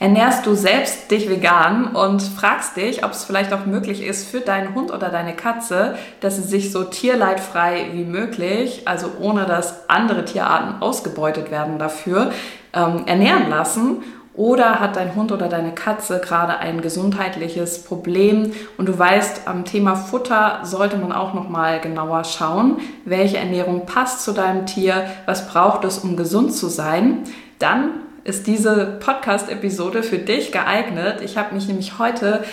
Ernährst 0.00 0.46
du 0.46 0.54
selbst 0.54 1.10
dich 1.10 1.28
vegan 1.28 1.88
und 1.88 2.22
fragst 2.22 2.76
dich, 2.76 3.04
ob 3.04 3.10
es 3.10 3.24
vielleicht 3.24 3.52
auch 3.52 3.66
möglich 3.66 4.02
ist 4.06 4.28
für 4.28 4.40
deinen 4.40 4.74
Hund 4.76 4.92
oder 4.92 5.08
deine 5.08 5.34
Katze, 5.34 5.96
dass 6.20 6.36
sie 6.36 6.42
sich 6.42 6.70
so 6.70 6.84
tierleidfrei 6.84 7.86
wie 7.92 8.04
möglich, 8.04 8.82
also 8.84 9.10
ohne 9.20 9.44
dass 9.44 9.88
andere 9.88 10.24
Tierarten 10.24 10.80
ausgebeutet 10.80 11.50
werden 11.50 11.80
dafür, 11.80 12.30
ähm, 12.74 13.02
ernähren 13.06 13.50
lassen? 13.50 14.04
Oder 14.34 14.78
hat 14.78 14.94
dein 14.94 15.16
Hund 15.16 15.32
oder 15.32 15.48
deine 15.48 15.72
Katze 15.72 16.20
gerade 16.20 16.58
ein 16.58 16.80
gesundheitliches 16.80 17.82
Problem 17.82 18.52
und 18.76 18.86
du 18.88 18.96
weißt, 18.96 19.48
am 19.48 19.64
Thema 19.64 19.96
Futter 19.96 20.60
sollte 20.62 20.96
man 20.96 21.10
auch 21.10 21.34
noch 21.34 21.48
mal 21.48 21.80
genauer 21.80 22.22
schauen, 22.22 22.76
welche 23.04 23.38
Ernährung 23.38 23.84
passt 23.84 24.22
zu 24.22 24.30
deinem 24.30 24.64
Tier, 24.64 25.06
was 25.26 25.48
braucht 25.48 25.84
es, 25.84 25.98
um 25.98 26.16
gesund 26.16 26.54
zu 26.54 26.68
sein? 26.68 27.24
Dann 27.58 27.90
ist 28.28 28.46
diese 28.46 28.98
Podcast-Episode 29.00 30.02
für 30.02 30.18
dich 30.18 30.52
geeignet. 30.52 31.22
Ich 31.22 31.38
habe 31.38 31.54
mich 31.54 31.66
nämlich 31.66 31.98
heute 31.98 32.44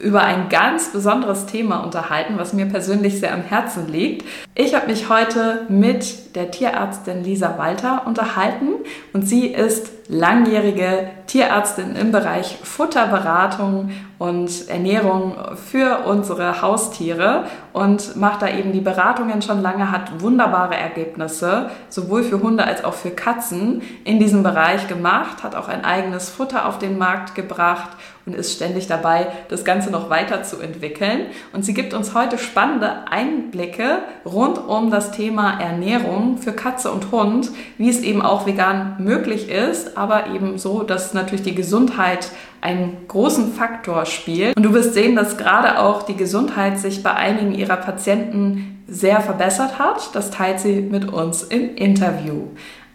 über 0.00 0.22
ein 0.22 0.48
ganz 0.48 0.92
besonderes 0.92 1.46
Thema 1.46 1.78
unterhalten, 1.84 2.34
was 2.38 2.52
mir 2.52 2.66
persönlich 2.66 3.20
sehr 3.20 3.34
am 3.34 3.42
Herzen 3.42 3.88
liegt. 3.88 4.26
Ich 4.54 4.74
habe 4.74 4.86
mich 4.86 5.08
heute 5.08 5.66
mit 5.68 6.34
der 6.36 6.50
Tierärztin 6.50 7.22
Lisa 7.22 7.58
Walter 7.58 8.06
unterhalten 8.06 8.68
und 9.12 9.28
sie 9.28 9.46
ist 9.46 9.90
langjährige 10.08 11.10
Tierärztin 11.26 11.94
im 11.94 12.10
Bereich 12.10 12.58
Futterberatung 12.62 13.90
und 14.18 14.68
Ernährung 14.68 15.36
für 15.54 16.00
unsere 16.04 16.62
Haustiere 16.62 17.44
und 17.72 18.16
macht 18.16 18.42
da 18.42 18.48
eben 18.48 18.72
die 18.72 18.80
Beratungen 18.80 19.40
schon 19.40 19.62
lange, 19.62 19.92
hat 19.92 20.20
wunderbare 20.20 20.74
Ergebnisse, 20.74 21.70
sowohl 21.88 22.24
für 22.24 22.42
Hunde 22.42 22.64
als 22.64 22.82
auch 22.84 22.94
für 22.94 23.10
Katzen 23.10 23.82
in 24.04 24.18
diesem 24.18 24.42
Bereich 24.42 24.88
gemacht, 24.88 25.44
hat 25.44 25.54
auch 25.54 25.68
ein 25.68 25.84
eigenes 25.84 26.28
Futter 26.28 26.66
auf 26.66 26.78
den 26.78 26.98
Markt 26.98 27.36
gebracht 27.36 27.90
und 28.26 28.34
ist 28.34 28.52
ständig 28.52 28.86
dabei, 28.86 29.28
das 29.48 29.64
Ganze 29.64 29.90
noch 29.90 30.10
weiter 30.10 30.42
zu 30.42 30.60
entwickeln. 30.60 31.26
Und 31.52 31.64
sie 31.64 31.74
gibt 31.74 31.94
uns 31.94 32.14
heute 32.14 32.38
spannende 32.38 33.08
Einblicke 33.10 34.00
rund 34.24 34.58
um 34.58 34.90
das 34.90 35.12
Thema 35.12 35.58
Ernährung 35.60 36.38
für 36.38 36.52
Katze 36.52 36.90
und 36.90 37.12
Hund, 37.12 37.50
wie 37.78 37.88
es 37.88 38.02
eben 38.02 38.22
auch 38.22 38.46
vegan 38.46 38.96
möglich 38.98 39.48
ist, 39.48 39.96
aber 39.96 40.28
eben 40.28 40.58
so, 40.58 40.82
dass 40.82 41.14
natürlich 41.14 41.42
die 41.42 41.54
Gesundheit 41.54 42.30
einen 42.60 43.08
großen 43.08 43.52
Faktor 43.54 44.04
spielt. 44.04 44.56
Und 44.56 44.62
du 44.62 44.74
wirst 44.74 44.94
sehen, 44.94 45.16
dass 45.16 45.38
gerade 45.38 45.78
auch 45.78 46.02
die 46.02 46.16
Gesundheit 46.16 46.78
sich 46.78 47.02
bei 47.02 47.14
einigen 47.14 47.54
ihrer 47.54 47.76
Patienten 47.76 48.82
sehr 48.86 49.20
verbessert 49.20 49.78
hat. 49.78 50.14
Das 50.14 50.30
teilt 50.30 50.60
sie 50.60 50.80
mit 50.80 51.10
uns 51.10 51.44
im 51.44 51.74
Interview. 51.76 52.48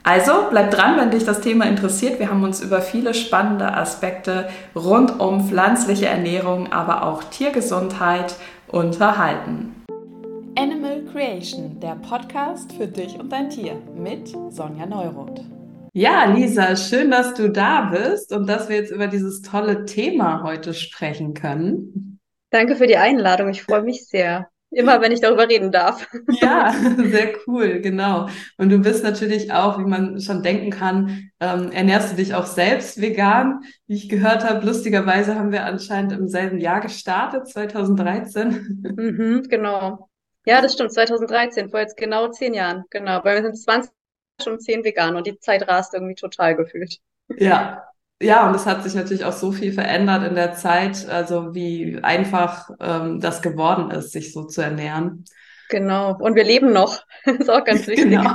Also 0.07 0.49
bleib 0.51 0.69
dran, 0.69 0.99
wenn 0.99 1.09
dich 1.09 1.25
das 1.25 1.41
Thema 1.41 1.65
interessiert. 1.65 2.19
Wir 2.19 2.29
haben 2.29 2.43
uns 2.43 2.61
über 2.61 2.79
viele 2.79 3.15
spannende 3.15 3.73
Aspekte 3.73 4.47
rund 4.75 5.19
um 5.19 5.49
pflanzliche 5.49 6.05
Ernährung, 6.05 6.71
aber 6.71 7.07
auch 7.07 7.23
Tiergesundheit 7.23 8.35
unterhalten. 8.67 9.83
Animal 10.55 11.01
Creation, 11.11 11.79
der 11.79 11.95
Podcast 12.07 12.71
für 12.73 12.85
dich 12.85 13.19
und 13.19 13.31
dein 13.31 13.49
Tier 13.49 13.81
mit 13.97 14.27
Sonja 14.49 14.85
Neuroth. 14.85 15.43
Ja, 15.93 16.25
Lisa, 16.25 16.75
schön, 16.75 17.09
dass 17.09 17.33
du 17.33 17.49
da 17.49 17.89
bist 17.91 18.31
und 18.31 18.47
dass 18.47 18.69
wir 18.69 18.75
jetzt 18.75 18.91
über 18.91 19.07
dieses 19.07 19.41
tolle 19.41 19.85
Thema 19.85 20.43
heute 20.43 20.75
sprechen 20.75 21.33
können. 21.33 22.19
Danke 22.51 22.75
für 22.75 22.85
die 22.85 22.97
Einladung. 22.97 23.49
Ich 23.49 23.63
freue 23.63 23.81
mich 23.81 24.05
sehr. 24.05 24.49
Immer, 24.75 24.99
wenn 24.99 25.13
ich 25.13 25.21
darüber 25.21 25.47
reden 25.47 25.71
darf. 25.71 26.05
Ja, 26.41 26.73
sehr 26.97 27.33
cool, 27.47 27.79
genau. 27.79 28.27
Und 28.57 28.69
du 28.69 28.79
bist 28.79 29.05
natürlich 29.05 29.53
auch, 29.53 29.79
wie 29.79 29.85
man 29.85 30.19
schon 30.19 30.43
denken 30.43 30.69
kann, 30.69 31.31
ähm, 31.39 31.71
ernährst 31.71 32.11
du 32.11 32.17
dich 32.17 32.35
auch 32.35 32.45
selbst 32.45 32.99
vegan. 32.99 33.61
Wie 33.87 33.95
ich 33.95 34.09
gehört 34.09 34.43
habe, 34.43 34.65
lustigerweise 34.65 35.35
haben 35.35 35.53
wir 35.53 35.63
anscheinend 35.63 36.11
im 36.11 36.27
selben 36.27 36.59
Jahr 36.59 36.81
gestartet, 36.81 37.47
2013. 37.47 38.83
Mhm, 38.97 39.43
genau. 39.49 40.09
Ja, 40.45 40.61
das 40.61 40.73
stimmt, 40.73 40.91
2013, 40.91 41.69
vor 41.69 41.79
jetzt 41.79 41.97
genau 41.97 42.29
zehn 42.29 42.53
Jahren. 42.53 42.83
Genau, 42.89 43.23
weil 43.23 43.41
wir 43.41 43.43
sind 43.43 43.57
20 43.57 43.91
schon 44.41 44.59
zehn 44.59 44.83
vegan 44.83 45.15
und 45.15 45.25
die 45.25 45.39
Zeit 45.39 45.67
rast 45.67 45.93
irgendwie 45.93 46.15
total 46.15 46.55
gefühlt. 46.55 46.99
Ja, 47.37 47.83
ja, 48.21 48.47
und 48.47 48.55
es 48.55 48.65
hat 48.65 48.83
sich 48.83 48.95
natürlich 48.95 49.25
auch 49.25 49.33
so 49.33 49.51
viel 49.51 49.73
verändert 49.73 50.27
in 50.27 50.35
der 50.35 50.53
Zeit, 50.53 51.07
also 51.09 51.53
wie 51.53 51.99
einfach 52.01 52.69
ähm, 52.79 53.19
das 53.19 53.41
geworden 53.41 53.91
ist, 53.91 54.11
sich 54.11 54.31
so 54.31 54.43
zu 54.45 54.61
ernähren. 54.61 55.25
Genau. 55.69 56.15
Und 56.19 56.35
wir 56.35 56.43
leben 56.43 56.71
noch. 56.71 57.03
ist 57.25 57.49
auch 57.49 57.63
ganz 57.63 57.87
wichtig. 57.87 58.11
Genau. 58.11 58.31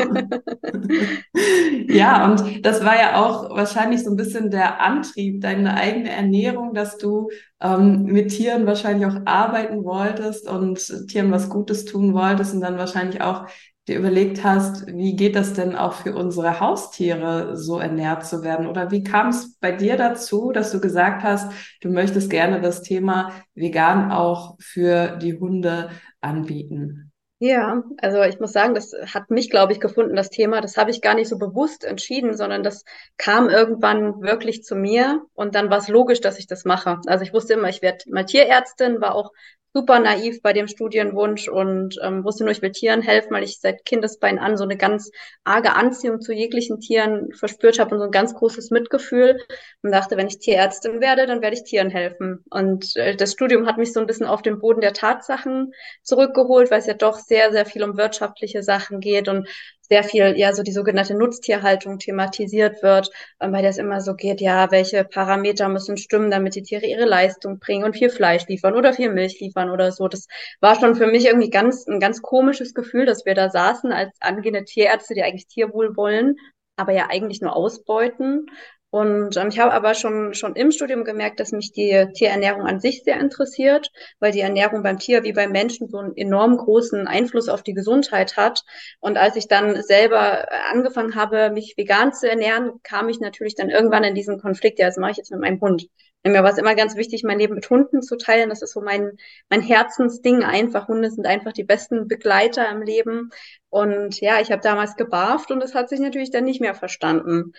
ja, 1.94 2.24
und 2.26 2.66
das 2.66 2.84
war 2.84 2.96
ja 2.96 3.24
auch 3.24 3.50
wahrscheinlich 3.50 4.02
so 4.02 4.10
ein 4.10 4.16
bisschen 4.16 4.50
der 4.50 4.80
Antrieb, 4.80 5.41
deine 5.41 5.76
eigene 5.76 6.10
Ernährung, 6.10 6.74
dass 6.74 6.98
du 6.98 7.30
ähm, 7.60 8.04
mit 8.04 8.30
Tieren 8.30 8.66
wahrscheinlich 8.66 9.06
auch 9.06 9.16
arbeiten 9.26 9.84
wolltest 9.84 10.48
und 10.48 10.78
Tieren 11.08 11.30
was 11.30 11.48
Gutes 11.48 11.84
tun 11.84 12.14
wolltest 12.14 12.54
und 12.54 12.60
dann 12.60 12.78
wahrscheinlich 12.78 13.20
auch 13.20 13.47
dir 13.88 13.98
überlegt 13.98 14.44
hast, 14.44 14.86
wie 14.86 15.16
geht 15.16 15.36
das 15.36 15.54
denn 15.54 15.74
auch 15.74 15.94
für 15.94 16.14
unsere 16.14 16.60
Haustiere 16.60 17.56
so 17.56 17.78
ernährt 17.78 18.26
zu 18.26 18.42
werden? 18.42 18.66
Oder 18.66 18.91
wie 18.91 19.02
kam 19.02 19.28
es 19.28 19.56
bei 19.58 19.72
dir 19.72 19.96
dazu, 19.96 20.52
dass 20.52 20.70
du 20.70 20.80
gesagt 20.80 21.22
hast, 21.22 21.52
du 21.80 21.91
möchtest 21.91 22.30
gerne 22.30 22.60
das 22.60 22.82
Thema 22.82 23.32
vegan 23.54 24.12
auch 24.12 24.56
für 24.60 25.16
die 25.16 25.38
Hunde 25.38 25.91
anbieten? 26.20 27.10
Ja, 27.42 27.82
also 27.96 28.22
ich 28.22 28.38
muss 28.38 28.52
sagen, 28.52 28.74
das 28.74 28.92
hat 29.14 29.30
mich, 29.30 29.48
glaube 29.48 29.72
ich, 29.72 29.80
gefunden, 29.80 30.14
das 30.14 30.28
Thema. 30.28 30.60
Das 30.60 30.76
habe 30.76 30.91
ich 30.91 31.00
gar 31.00 31.14
nicht 31.14 31.28
so 31.28 31.38
bewusst 31.38 31.84
entschieden, 31.84 32.36
sondern 32.36 32.62
das 32.62 32.84
kam 33.16 33.48
irgendwann 33.48 34.20
wirklich 34.20 34.62
zu 34.62 34.76
mir 34.76 35.22
und 35.32 35.54
dann 35.54 35.70
war 35.70 35.78
es 35.78 35.88
logisch, 35.88 36.20
dass 36.20 36.38
ich 36.38 36.47
das 36.47 36.66
mache. 36.66 36.98
Also 37.06 37.24
ich 37.24 37.32
wusste 37.32 37.54
immer, 37.54 37.70
ich 37.70 37.80
werde 37.80 38.04
mal 38.10 38.26
Tierärztin, 38.26 39.00
war 39.00 39.14
auch 39.14 39.32
super 39.72 40.00
naiv 40.00 40.42
bei 40.42 40.53
dem 40.53 40.66
Studienwunsch 40.66 41.48
und 41.48 41.97
ähm, 42.03 42.25
wusste 42.25 42.44
nur, 42.44 42.53
ich 42.53 42.62
will 42.62 42.72
Tieren 42.72 43.03
helfen, 43.03 43.31
weil 43.31 43.44
ich 43.44 43.60
seit 43.60 43.84
Kindesbein 43.84 44.38
an 44.38 44.56
so 44.56 44.64
eine 44.64 44.76
ganz 44.76 45.10
arge 45.44 45.75
Anziehung 45.75 46.20
zu 46.20 46.32
jeglichen 46.32 46.81
Tieren 46.81 47.32
verspürt 47.32 47.78
habe 47.78 47.94
und 47.94 48.00
so 48.00 48.06
ein 48.06 48.10
ganz 48.10 48.34
großes 48.34 48.70
Mitgefühl 48.70 49.41
und 49.82 49.92
dachte, 49.92 50.16
wenn 50.16 50.26
ich 50.26 50.38
Tierärztin 50.38 51.00
werde, 51.00 51.26
dann 51.26 51.41
werde 51.41 51.56
ich 51.56 51.62
Tieren 51.62 51.91
helfen. 51.91 52.44
Und 52.50 52.97
äh, 52.97 53.14
das 53.14 53.32
Studium 53.32 53.66
hat 53.66 53.78
mich 53.78 53.92
so 53.92 54.00
ein 54.00 54.06
bisschen 54.06 54.26
auf 54.26 54.42
den 54.42 54.59
Boden 54.59 54.80
der 54.80 54.92
Tatsachen 54.92 55.72
zurückgeholt, 56.03 56.70
weil 56.70 56.80
es 56.80 56.86
ja 56.86 56.94
doch 56.94 57.19
sehr, 57.19 57.53
sehr 57.53 57.66
viel 57.66 57.84
um 57.84 57.97
wirtschaftliche 57.97 58.62
Sachen 58.62 59.00
geht 59.00 59.28
und 59.28 59.48
sehr 59.91 60.05
viel, 60.05 60.34
ja, 60.39 60.53
so 60.55 60.62
die 60.62 60.73
sogenannte 60.73 61.15
Nutztierhaltung 61.15 61.99
thematisiert 61.99 62.83
wird, 62.83 63.11
ähm, 63.41 63.53
weil 63.53 63.62
das 63.65 63.77
immer 63.78 64.01
so 64.01 64.15
geht, 64.15 64.41
ja, 64.41 64.71
welche 64.71 65.05
Parameter 65.05 65.69
müssen 65.69 65.97
stimmen, 65.97 66.31
damit 66.31 66.55
die 66.55 66.62
Tiere 66.62 66.87
ihre 66.87 67.05
Leistung 67.06 67.59
bringen 67.59 67.84
und 67.84 67.97
viel 67.97 68.09
Fleisch 68.11 68.47
liefern 68.47 68.75
oder 68.75 68.93
viel 68.95 69.11
Milch 69.12 69.41
liefern 69.41 69.71
oder 69.71 69.91
so. 69.93 70.09
Das 70.09 70.28
war 70.61 70.78
schon 70.78 70.95
für 70.95 71.09
mich 71.09 71.27
irgendwie 71.27 71.51
ganz, 71.51 71.87
ein 71.89 72.01
ganz 72.01 72.23
komisches 72.23 72.73
Gefühl, 72.75 73.05
dass 73.05 73.27
wir 73.27 73.34
da 73.34 73.51
saßen 73.51 73.93
als 73.93 74.17
angehende 74.21 74.65
Tierärzte, 74.65 75.15
die 75.15 75.23
eigentlich 75.25 75.49
Tierwohl 75.49 75.97
wollen, 75.97 76.37
aber 76.77 76.93
ja 76.93 77.09
eigentlich 77.11 77.41
nur 77.41 77.57
ausbeuten. 77.57 78.47
Und 78.91 79.37
ähm, 79.37 79.49
ich 79.49 79.59
habe 79.61 79.73
aber 79.73 79.95
schon, 79.95 80.34
schon 80.34 80.56
im 80.56 80.73
Studium 80.73 81.05
gemerkt, 81.05 81.39
dass 81.39 81.53
mich 81.53 81.73
die 81.73 82.06
Tierernährung 82.15 82.62
an 82.62 82.81
sich 82.81 83.05
sehr 83.05 83.21
interessiert, 83.21 83.91
weil 84.19 84.33
die 84.33 84.41
Ernährung 84.41 84.83
beim 84.83 84.99
Tier 84.99 85.23
wie 85.23 85.33
beim 85.33 85.53
Menschen 85.53 85.89
so 85.89 85.99
einen 85.99 86.17
enorm 86.17 86.56
großen 86.56 87.06
Einfluss 87.06 87.49
auf 87.49 87.62
die 87.62 87.75
Gesundheit 87.75 88.37
hat. 88.37 88.62
Und 88.99 89.17
als 89.17 89.37
ich 89.37 89.47
dann 89.47 89.81
selber 89.83 90.49
angefangen 90.73 91.15
habe, 91.15 91.51
mich 91.51 91.75
vegan 91.77 92.12
zu 92.12 92.28
ernähren, 92.28 92.73
kam 92.83 93.09
ich 93.09 93.21
natürlich 93.21 93.55
dann 93.55 93.71
irgendwann 93.71 94.05
in 94.05 94.15
diesen 94.15 94.41
Konflikt, 94.41 94.81
ja, 94.81 94.87
das 94.87 94.97
mache 94.97 95.12
ich 95.12 95.17
jetzt 95.19 95.31
mit 95.31 95.41
meinem 95.41 95.61
Hund. 95.61 95.87
Mir 96.22 96.42
war 96.42 96.50
es 96.50 96.58
immer 96.58 96.75
ganz 96.75 96.97
wichtig, 96.97 97.22
mein 97.25 97.38
Leben 97.38 97.54
mit 97.54 97.70
Hunden 97.70 98.03
zu 98.03 98.16
teilen. 98.16 98.50
Das 98.50 98.60
ist 98.62 98.72
so 98.72 98.82
mein, 98.82 99.16
mein 99.48 99.62
Herzensding 99.62 100.44
einfach. 100.44 100.88
Hunde 100.88 101.10
sind 101.10 101.26
einfach 101.26 101.53
die 101.53 101.64
besten 101.64 102.08
Begleiter 102.08 102.69
im 102.70 102.82
Leben. 102.82 103.31
Und 103.70 104.20
ja, 104.20 104.41
ich 104.41 104.53
habe 104.53 104.60
damals 104.62 104.97
gebarft 104.97 105.50
und 105.50 105.62
es 105.62 105.75
hat 105.75 105.88
sich 105.88 106.00
natürlich 106.00 106.30
dann 106.30 106.44
nicht 106.44 106.60
mehr 106.60 106.75
verstanden. 106.75 107.53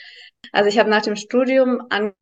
Also 0.51 0.69
ich 0.69 0.77
habe 0.79 0.89
nach 0.91 1.01
dem 1.01 1.15
Studium 1.15 1.81
an 1.89 2.13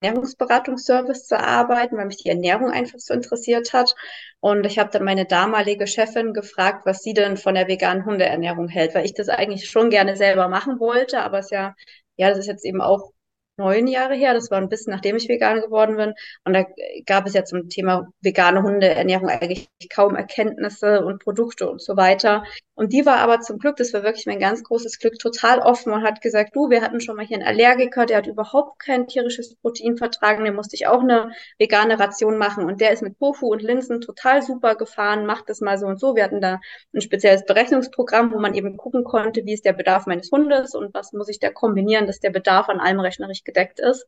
Ernährungsberatungsservice 0.00 1.26
zu 1.26 1.38
arbeiten, 1.38 1.96
weil 1.96 2.06
mich 2.06 2.18
die 2.18 2.28
Ernährung 2.28 2.70
einfach 2.70 2.98
so 2.98 3.14
interessiert 3.14 3.72
hat. 3.72 3.94
Und 4.40 4.64
ich 4.66 4.78
habe 4.78 4.90
dann 4.90 5.04
meine 5.04 5.26
damalige 5.26 5.86
Chefin 5.86 6.32
gefragt, 6.34 6.86
was 6.86 7.02
sie 7.02 7.14
denn 7.14 7.36
von 7.36 7.54
der 7.54 7.68
veganen 7.68 8.04
Hundeernährung 8.04 8.68
hält, 8.68 8.94
weil 8.94 9.04
ich 9.06 9.14
das 9.14 9.28
eigentlich 9.28 9.68
schon 9.70 9.90
gerne 9.90 10.16
selber 10.16 10.48
machen 10.48 10.80
wollte, 10.80 11.22
aber 11.22 11.38
es 11.40 11.50
ja, 11.50 11.74
ja, 12.16 12.28
das 12.30 12.38
ist 12.40 12.46
jetzt 12.46 12.64
eben 12.64 12.80
auch 12.82 13.12
neun 13.56 13.86
Jahre 13.86 14.14
her. 14.14 14.34
Das 14.34 14.50
war 14.50 14.58
ein 14.58 14.68
bisschen 14.68 14.92
nachdem 14.92 15.16
ich 15.16 15.28
vegan 15.28 15.60
geworden 15.60 15.96
bin. 15.96 16.14
Und 16.44 16.54
da 16.54 16.64
gab 17.06 17.26
es 17.26 17.34
ja 17.34 17.44
zum 17.44 17.68
Thema 17.68 18.08
vegane 18.20 18.62
Hundeernährung 18.62 19.28
eigentlich 19.28 19.68
kaum 19.92 20.14
Erkenntnisse 20.16 21.04
und 21.04 21.22
Produkte 21.22 21.70
und 21.70 21.82
so 21.82 21.96
weiter. 21.96 22.44
Und 22.78 22.92
die 22.92 23.06
war 23.06 23.16
aber 23.16 23.40
zum 23.40 23.58
Glück, 23.58 23.76
das 23.76 23.94
war 23.94 24.02
wirklich 24.02 24.26
mein 24.26 24.38
ganz 24.38 24.62
großes 24.62 24.98
Glück, 24.98 25.18
total 25.18 25.60
offen 25.60 25.94
und 25.94 26.02
hat 26.02 26.20
gesagt, 26.20 26.54
du, 26.54 26.68
wir 26.68 26.82
hatten 26.82 27.00
schon 27.00 27.16
mal 27.16 27.24
hier 27.24 27.38
einen 27.38 27.46
Allergiker, 27.46 28.04
der 28.04 28.18
hat 28.18 28.26
überhaupt 28.26 28.78
kein 28.80 29.06
tierisches 29.06 29.56
Protein 29.56 29.96
vertragen, 29.96 30.44
dem 30.44 30.56
musste 30.56 30.76
ich 30.76 30.86
auch 30.86 31.00
eine 31.00 31.30
vegane 31.58 31.98
Ration 31.98 32.36
machen. 32.36 32.66
Und 32.66 32.82
der 32.82 32.90
ist 32.92 33.02
mit 33.02 33.18
Tofu 33.18 33.46
und 33.46 33.62
Linsen 33.62 34.02
total 34.02 34.42
super 34.42 34.74
gefahren, 34.74 35.24
macht 35.24 35.48
das 35.48 35.62
mal 35.62 35.78
so 35.78 35.86
und 35.86 35.98
so. 35.98 36.16
Wir 36.16 36.24
hatten 36.24 36.42
da 36.42 36.60
ein 36.94 37.00
spezielles 37.00 37.46
Berechnungsprogramm, 37.46 38.30
wo 38.30 38.38
man 38.38 38.52
eben 38.52 38.76
gucken 38.76 39.04
konnte, 39.04 39.46
wie 39.46 39.54
ist 39.54 39.64
der 39.64 39.72
Bedarf 39.72 40.04
meines 40.04 40.30
Hundes 40.30 40.74
und 40.74 40.92
was 40.92 41.14
muss 41.14 41.30
ich 41.30 41.38
da 41.38 41.50
kombinieren, 41.50 42.06
dass 42.06 42.20
der 42.20 42.30
Bedarf 42.30 42.68
an 42.68 42.80
allem 42.80 43.00
rechnerisch 43.00 43.42
gedeckt 43.46 43.80
ist. 43.80 44.06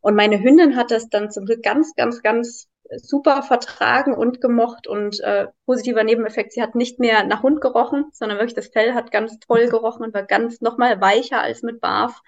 Und 0.00 0.14
meine 0.14 0.42
Hündin 0.42 0.76
hat 0.76 0.90
das 0.90 1.10
dann 1.10 1.30
zum 1.30 1.44
Glück 1.44 1.62
ganz, 1.62 1.94
ganz, 1.94 2.22
ganz 2.22 2.68
super 2.96 3.42
vertragen 3.42 4.14
und 4.14 4.40
gemocht 4.40 4.86
und 4.86 5.20
äh, 5.20 5.48
positiver 5.66 6.04
Nebeneffekt, 6.04 6.52
sie 6.52 6.62
hat 6.62 6.74
nicht 6.74 6.98
mehr 6.98 7.24
nach 7.24 7.42
Hund 7.42 7.60
gerochen, 7.60 8.06
sondern 8.12 8.38
wirklich 8.38 8.54
das 8.54 8.68
Fell 8.68 8.94
hat 8.94 9.10
ganz 9.10 9.38
toll 9.40 9.68
gerochen 9.68 10.04
und 10.04 10.14
war 10.14 10.22
ganz 10.22 10.60
nochmal 10.60 11.00
weicher 11.00 11.40
als 11.42 11.62
mit 11.62 11.80
Barf. 11.80 12.22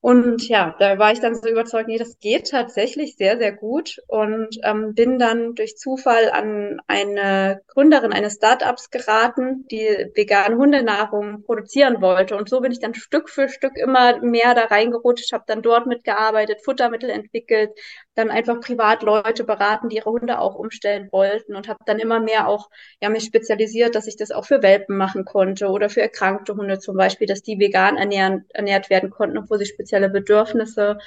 Und 0.00 0.48
ja, 0.48 0.76
da 0.78 0.96
war 0.98 1.10
ich 1.10 1.18
dann 1.18 1.34
so 1.34 1.48
überzeugt, 1.48 1.88
nee, 1.88 1.98
das 1.98 2.20
geht 2.20 2.50
tatsächlich 2.50 3.16
sehr, 3.16 3.36
sehr 3.36 3.52
gut 3.52 3.96
und 4.06 4.48
ähm, 4.62 4.94
bin 4.94 5.18
dann 5.18 5.56
durch 5.56 5.76
Zufall 5.76 6.30
an 6.30 6.80
eine 6.86 7.62
Gründerin 7.66 8.12
eines 8.12 8.34
Startups 8.34 8.90
geraten, 8.90 9.66
die 9.72 9.88
vegane 10.14 10.56
Hundenahrung 10.56 11.42
produzieren 11.42 12.00
wollte. 12.00 12.36
Und 12.36 12.48
so 12.48 12.60
bin 12.60 12.70
ich 12.70 12.78
dann 12.78 12.94
Stück 12.94 13.28
für 13.28 13.48
Stück 13.48 13.76
immer 13.76 14.20
mehr 14.22 14.54
da 14.54 14.66
reingerutscht, 14.66 15.32
habe 15.32 15.44
dann 15.48 15.62
dort 15.62 15.86
mitgearbeitet, 15.86 16.62
Futtermittel 16.64 17.10
entwickelt, 17.10 17.70
dann 18.18 18.30
einfach 18.30 18.60
privat 18.60 19.04
Leute 19.04 19.44
beraten, 19.44 19.88
die 19.88 19.96
ihre 19.96 20.10
Hunde 20.10 20.40
auch 20.40 20.56
umstellen 20.56 21.08
wollten 21.12 21.54
und 21.54 21.68
habe 21.68 21.78
dann 21.86 22.00
immer 22.00 22.18
mehr 22.18 22.48
auch 22.48 22.68
ja 23.00 23.08
mich 23.10 23.22
spezialisiert, 23.24 23.94
dass 23.94 24.08
ich 24.08 24.16
das 24.16 24.32
auch 24.32 24.44
für 24.44 24.60
Welpen 24.60 24.96
machen 24.96 25.24
konnte 25.24 25.68
oder 25.68 25.88
für 25.88 26.02
erkrankte 26.02 26.54
Hunde 26.56 26.80
zum 26.80 26.96
Beispiel, 26.96 27.28
dass 27.28 27.42
die 27.42 27.60
vegan 27.60 27.96
ernähren, 27.96 28.44
ernährt 28.48 28.90
werden 28.90 29.10
konnten, 29.10 29.38
obwohl 29.38 29.58
sie 29.58 29.66
spezielle 29.66 30.10
Bedürfnisse 30.10 30.98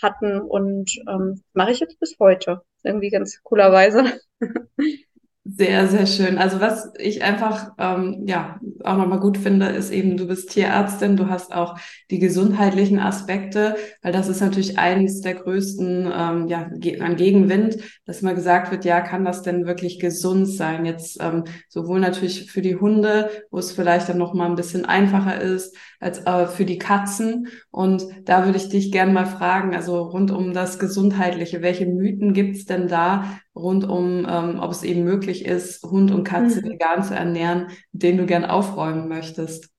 hatten 0.00 0.40
und 0.40 0.90
ähm, 1.06 1.42
mache 1.52 1.72
ich 1.72 1.80
jetzt 1.80 2.00
bis 2.00 2.16
heute. 2.18 2.62
Irgendwie 2.82 3.10
ganz 3.10 3.42
coolerweise. 3.42 4.20
Sehr, 5.46 5.88
sehr 5.88 6.06
schön. 6.06 6.38
Also 6.38 6.58
was 6.62 6.90
ich 6.98 7.22
einfach 7.22 7.72
ähm, 7.78 8.24
ja 8.26 8.58
auch 8.82 8.96
nochmal 8.96 9.20
gut 9.20 9.36
finde, 9.36 9.66
ist 9.66 9.90
eben, 9.90 10.16
du 10.16 10.26
bist 10.26 10.48
Tierärztin, 10.50 11.18
du 11.18 11.28
hast 11.28 11.52
auch 11.54 11.78
die 12.10 12.18
gesundheitlichen 12.18 12.98
Aspekte, 12.98 13.76
weil 14.00 14.12
das 14.12 14.28
ist 14.30 14.40
natürlich 14.40 14.78
eines 14.78 15.20
der 15.20 15.34
größten 15.34 16.10
ähm, 16.10 16.46
ja, 16.48 16.70
an 17.00 17.16
Gegenwind, 17.16 17.76
dass 18.06 18.22
immer 18.22 18.32
gesagt 18.32 18.70
wird, 18.70 18.86
ja, 18.86 19.02
kann 19.02 19.26
das 19.26 19.42
denn 19.42 19.66
wirklich 19.66 19.98
gesund 20.00 20.48
sein? 20.48 20.86
Jetzt 20.86 21.18
ähm, 21.20 21.44
sowohl 21.68 22.00
natürlich 22.00 22.50
für 22.50 22.62
die 22.62 22.76
Hunde, 22.76 23.28
wo 23.50 23.58
es 23.58 23.72
vielleicht 23.72 24.08
dann 24.08 24.16
nochmal 24.16 24.48
ein 24.48 24.56
bisschen 24.56 24.86
einfacher 24.86 25.38
ist, 25.42 25.76
als 26.00 26.20
äh, 26.24 26.46
für 26.46 26.64
die 26.64 26.78
Katzen. 26.78 27.48
Und 27.70 28.02
da 28.24 28.46
würde 28.46 28.56
ich 28.56 28.70
dich 28.70 28.90
gerne 28.90 29.12
mal 29.12 29.26
fragen, 29.26 29.74
also 29.74 30.00
rund 30.04 30.30
um 30.30 30.54
das 30.54 30.78
Gesundheitliche, 30.78 31.60
welche 31.60 31.84
Mythen 31.84 32.32
gibt's 32.32 32.64
denn 32.64 32.88
da, 32.88 33.24
rund 33.54 33.88
um, 33.88 34.26
ähm, 34.28 34.58
ob 34.60 34.70
es 34.70 34.82
eben 34.82 35.04
möglich 35.04 35.44
ist, 35.44 35.82
Hund 35.84 36.10
und 36.10 36.24
Katze 36.24 36.60
mhm. 36.60 36.70
vegan 36.70 37.04
zu 37.04 37.14
ernähren, 37.14 37.68
den 37.92 38.18
du 38.18 38.26
gern 38.26 38.44
aufräumen 38.44 39.08
möchtest? 39.08 39.70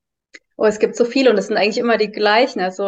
Oh, 0.57 0.65
es 0.65 0.79
gibt 0.79 0.95
so 0.95 1.03
viele 1.03 1.31
und 1.31 1.37
es 1.37 1.47
sind 1.47 1.57
eigentlich 1.57 1.79
immer 1.79 1.97
die 1.97 2.11
gleichen. 2.11 2.61
Also 2.61 2.83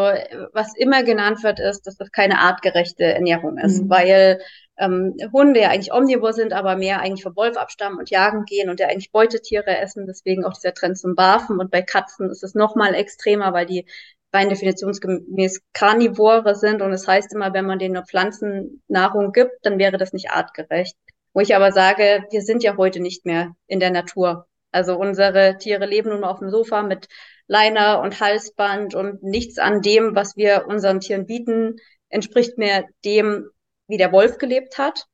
was 0.53 0.73
immer 0.77 1.03
genannt 1.03 1.43
wird, 1.43 1.59
ist, 1.59 1.85
dass 1.85 1.97
das 1.97 2.11
keine 2.11 2.39
artgerechte 2.39 3.03
Ernährung 3.03 3.57
ist, 3.57 3.83
mhm. 3.83 3.89
weil 3.89 4.39
ähm, 4.77 5.15
Hunde 5.33 5.61
ja 5.61 5.69
eigentlich 5.69 5.91
omnivor 5.91 6.31
sind, 6.31 6.53
aber 6.53 6.77
mehr 6.77 7.01
eigentlich 7.01 7.23
vom 7.23 7.35
Wolf 7.35 7.57
abstammen 7.57 7.99
und 7.99 8.09
jagen 8.09 8.45
gehen 8.45 8.69
und 8.69 8.79
ja 8.79 8.87
eigentlich 8.87 9.11
Beutetiere 9.11 9.77
essen. 9.77 10.05
Deswegen 10.07 10.45
auch 10.45 10.53
dieser 10.53 10.73
Trend 10.73 10.97
zum 10.97 11.15
Barfen. 11.15 11.59
Und 11.59 11.69
bei 11.69 11.81
Katzen 11.81 12.29
ist 12.29 12.43
es 12.43 12.55
noch 12.55 12.75
mal 12.75 12.93
extremer, 12.93 13.51
weil 13.51 13.65
die 13.65 13.85
rein 14.33 14.50
definitionsgemäß 14.50 15.62
Karnivore 15.74 16.56
sind 16.56 16.81
und 16.81 16.91
es 16.91 17.01
das 17.01 17.07
heißt 17.07 17.33
immer, 17.33 17.53
wenn 17.53 17.65
man 17.65 17.79
denen 17.79 17.94
nur 17.95 18.06
Pflanzennahrung 18.06 19.31
gibt, 19.31 19.53
dann 19.63 19.79
wäre 19.79 19.97
das 19.97 20.13
nicht 20.13 20.31
artgerecht. 20.31 20.95
Wo 21.33 21.39
ich 21.39 21.56
aber 21.56 21.71
sage, 21.71 22.25
wir 22.31 22.41
sind 22.41 22.63
ja 22.63 22.77
heute 22.77 23.00
nicht 23.00 23.25
mehr 23.25 23.56
in 23.68 23.79
der 23.79 23.91
Natur. 23.91 24.47
Also 24.71 24.97
unsere 24.97 25.57
Tiere 25.57 25.85
leben 25.85 26.09
nun 26.09 26.24
auf 26.24 26.39
dem 26.39 26.50
Sofa 26.50 26.81
mit 26.83 27.07
Leiner 27.47 28.01
und 28.01 28.19
Halsband 28.19 28.95
und 28.95 29.24
nichts 29.24 29.57
an 29.57 29.81
dem, 29.81 30.15
was 30.15 30.35
wir 30.35 30.65
unseren 30.68 31.00
Tieren 31.00 31.25
bieten, 31.25 31.77
entspricht 32.09 32.57
mehr 32.57 32.85
dem, 33.06 33.50
wie 33.88 33.97
der 33.97 34.12
Wolf 34.12 34.38
gelebt 34.38 34.77
hat. 34.77 35.06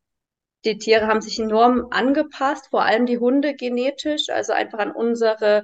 Die 0.66 0.78
Tiere 0.78 1.08
haben 1.08 1.22
sich 1.22 1.40
enorm 1.40 1.88
angepasst, 1.92 2.68
vor 2.70 2.84
allem 2.84 3.06
die 3.06 3.18
Hunde 3.18 3.54
genetisch, 3.54 4.30
also 4.30 4.54
einfach 4.54 4.80
an 4.80 4.92
unsere 4.92 5.64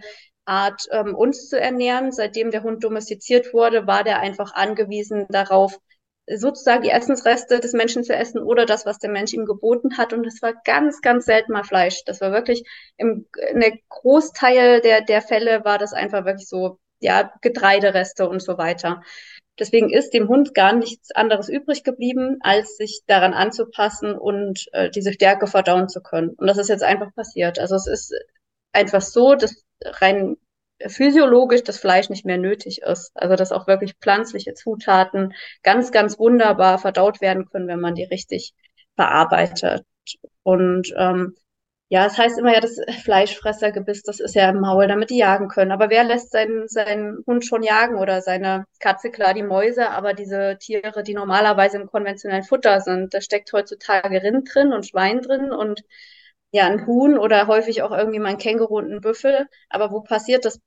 Art, 0.50 0.88
ähm, 0.92 1.16
uns 1.16 1.48
zu 1.48 1.60
ernähren. 1.60 2.12
Seitdem 2.12 2.52
der 2.52 2.64
Hund 2.64 2.84
domestiziert 2.84 3.54
wurde, 3.54 3.88
war 3.88 4.04
der 4.04 4.20
einfach 4.20 4.54
angewiesen 4.54 5.28
darauf, 5.30 5.80
sozusagen 6.28 6.84
die 6.84 6.90
Essensreste 6.90 7.60
des 7.60 7.74
Menschen 7.74 8.04
zu 8.04 8.16
essen 8.16 8.42
oder 8.42 8.66
das, 8.66 8.86
was 8.86 9.00
der 9.00 9.10
Mensch 9.10 9.34
ihm 9.34 9.46
geboten 9.46 9.98
hat. 9.98 10.14
Und 10.14 10.26
es 10.26 10.42
war 10.42 10.54
ganz, 10.64 11.02
ganz 11.02 11.26
selten 11.26 11.54
mal 11.54 11.64
Fleisch. 11.64 12.04
Das 12.06 12.22
war 12.22 12.32
wirklich 12.32 12.64
im 12.98 13.28
eine 13.54 13.80
Großteil 13.90 14.82
der, 14.82 15.02
der 15.02 15.22
Fälle 15.22 15.64
war 15.66 15.78
das 15.78 15.94
einfach 15.94 16.26
wirklich 16.26 16.48
so, 16.48 16.80
ja, 17.00 17.32
Getreidereste 17.42 18.28
und 18.28 18.42
so 18.42 18.58
weiter. 18.58 19.02
Deswegen 19.60 19.90
ist 19.92 20.14
dem 20.14 20.30
Hund 20.30 20.54
gar 20.54 20.74
nichts 20.74 21.12
anderes 21.12 21.50
übrig 21.50 21.84
geblieben, 21.84 22.38
als 22.42 22.78
sich 22.78 23.02
daran 23.08 23.34
anzupassen 23.34 24.18
und 24.18 24.68
äh, 24.72 24.90
diese 24.90 25.14
Stärke 25.14 25.48
verdauen 25.48 25.90
zu 25.90 26.02
können. 26.02 26.30
Und 26.30 26.48
das 26.48 26.58
ist 26.58 26.70
jetzt 26.70 26.84
einfach 26.84 27.14
passiert. 27.14 27.60
Also 27.60 27.76
es 27.76 27.88
ist 27.88 28.14
einfach 28.72 29.02
so, 29.02 29.36
dass 29.36 29.64
rein 29.84 30.38
physiologisch 30.88 31.64
das 31.64 31.78
Fleisch 31.78 32.10
nicht 32.10 32.26
mehr 32.26 32.38
nötig 32.38 32.82
ist. 32.82 33.12
Also 33.16 33.36
dass 33.36 33.52
auch 33.52 33.68
wirklich 33.68 33.96
pflanzliche 34.02 34.54
Zutaten 34.54 35.34
ganz, 35.64 35.92
ganz 35.92 36.18
wunderbar 36.20 36.80
verdaut 36.80 37.22
werden 37.22 37.46
können, 37.50 37.68
wenn 37.68 37.82
man 37.82 37.96
die 37.96 38.06
richtig 38.06 38.54
verarbeitet. 38.96 39.84
Und 40.44 40.94
ähm, 40.98 41.36
ja, 41.92 42.06
es 42.06 42.18
heißt 42.18 42.38
immer 42.38 42.54
ja, 42.54 42.62
das 42.62 42.78
Fleischfressergebiss, 43.04 44.04
das 44.04 44.20
ist 44.20 44.36
ja 44.36 44.50
im 44.50 44.60
Maul, 44.60 44.88
damit 44.88 45.10
die 45.10 45.18
jagen 45.18 45.48
können. 45.48 45.72
Aber 45.72 45.90
wer 45.90 46.04
lässt 46.04 46.32
seinen, 46.32 46.68
seinen 46.68 47.24
Hund 47.26 47.46
schon 47.46 47.64
jagen 47.64 47.98
oder 47.98 48.22
seine 48.22 48.66
Katze, 48.80 49.10
klar, 49.10 49.34
die 49.34 49.44
Mäuse, 49.44 49.90
aber 49.90 50.14
diese 50.14 50.58
Tiere, 50.60 51.02
die 51.04 51.16
normalerweise 51.16 51.78
im 51.78 51.88
konventionellen 51.88 52.44
Futter 52.44 52.82
sind, 52.82 53.14
da 53.16 53.22
steckt 53.22 53.52
heutzutage 53.54 54.22
Rind 54.22 54.54
drin 54.54 54.72
und 54.72 54.86
Schwein 54.86 55.22
drin 55.22 55.52
und 55.52 55.84
ja, 56.52 56.66
ein 56.66 56.86
Huhn 56.88 57.18
oder 57.18 57.48
häufig 57.48 57.82
auch 57.82 57.92
irgendwie 57.92 58.20
mal 58.20 58.30
ein 58.30 58.38
Känguru 58.38 58.78
und 58.78 58.92
ein 58.92 59.02
Büffel. 59.02 59.48
Aber 59.70 59.92
wo 59.92 60.02
passiert 60.02 60.46
das? 60.46 60.60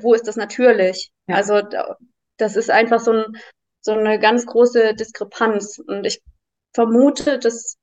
Wo 0.00 0.14
ist 0.14 0.26
das 0.26 0.36
natürlich? 0.36 1.12
Ja. 1.26 1.36
Also 1.36 1.62
das 2.36 2.56
ist 2.56 2.70
einfach 2.70 3.00
so, 3.00 3.12
ein, 3.12 3.24
so 3.80 3.92
eine 3.92 4.18
ganz 4.18 4.46
große 4.46 4.94
Diskrepanz. 4.94 5.78
Und 5.78 6.06
ich 6.06 6.22
vermute, 6.74 7.38
dass 7.38 7.76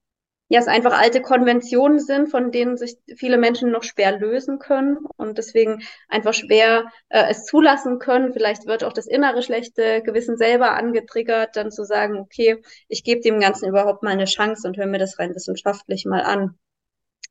ja, 0.49 0.59
es 0.61 0.67
einfach 0.67 0.97
alte 0.97 1.21
Konventionen 1.21 1.99
sind, 1.99 2.29
von 2.29 2.51
denen 2.51 2.77
sich 2.77 2.97
viele 3.17 3.37
Menschen 3.37 3.69
noch 3.69 3.83
schwer 3.83 4.17
lösen 4.17 4.59
können 4.59 4.97
und 5.17 5.37
deswegen 5.37 5.83
einfach 6.07 6.33
schwer 6.33 6.85
äh, 7.09 7.25
es 7.29 7.43
zulassen 7.43 7.99
können. 7.99 8.31
Vielleicht 8.31 8.65
wird 8.65 8.83
auch 8.85 8.93
das 8.93 9.07
innere 9.07 9.43
schlechte 9.43 10.01
Gewissen 10.03 10.37
selber 10.37 10.75
angetriggert, 10.75 11.57
dann 11.57 11.69
zu 11.69 11.83
sagen, 11.83 12.17
okay, 12.17 12.61
ich 12.87 13.03
gebe 13.03 13.19
dem 13.21 13.41
Ganzen 13.41 13.67
überhaupt 13.67 14.03
mal 14.03 14.11
eine 14.11 14.25
Chance 14.25 14.67
und 14.67 14.77
höre 14.77 14.87
mir 14.87 14.99
das 14.99 15.19
rein 15.19 15.35
wissenschaftlich 15.35 16.05
mal 16.05 16.21
an. 16.21 16.57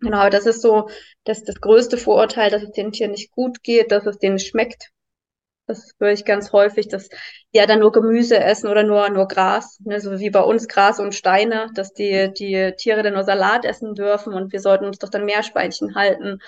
Genau, 0.00 0.29
das 0.29 0.47
ist 0.47 0.61
so 0.62 0.88
das, 1.25 1.43
das 1.45 1.61
größte 1.61 1.97
Vorurteil, 1.97 2.50
dass 2.50 2.62
es 2.62 2.73
den 2.73 2.93
Tieren 2.93 3.12
nicht 3.12 3.31
gut 3.33 3.62
geht, 3.62 3.93
dass 3.93 4.07
es 4.07 4.19
denen 4.19 4.38
schmeckt. 4.38 4.91
Das 5.67 5.93
höre 6.00 6.12
ich 6.12 6.25
ganz 6.25 6.53
häufig, 6.53 6.88
dass 6.88 7.09
die 7.09 7.17
ja 7.59 7.67
dann 7.67 7.81
nur 7.81 7.93
Gemüse 7.93 8.38
essen 8.38 8.69
oder 8.69 8.85
nur, 8.85 9.09
nur 9.11 9.29
Gras, 9.29 9.81
ne, 9.85 10.00
so 10.00 10.21
wie 10.21 10.31
bei 10.31 10.41
uns 10.43 10.69
Gras 10.69 11.00
und 11.00 11.15
Steine, 11.15 11.71
dass 11.75 11.93
die, 11.95 12.33
die 12.35 12.75
Tiere 12.79 13.03
dann 13.03 13.15
nur 13.15 13.25
Salat 13.25 13.65
essen 13.65 13.95
dürfen 13.95 14.35
und 14.35 14.53
wir 14.53 14.61
sollten 14.61 14.87
uns 14.87 14.99
doch 14.99 15.11
dann 15.11 15.25
Meerschweinchen 15.26 15.95
halten. 15.97 16.41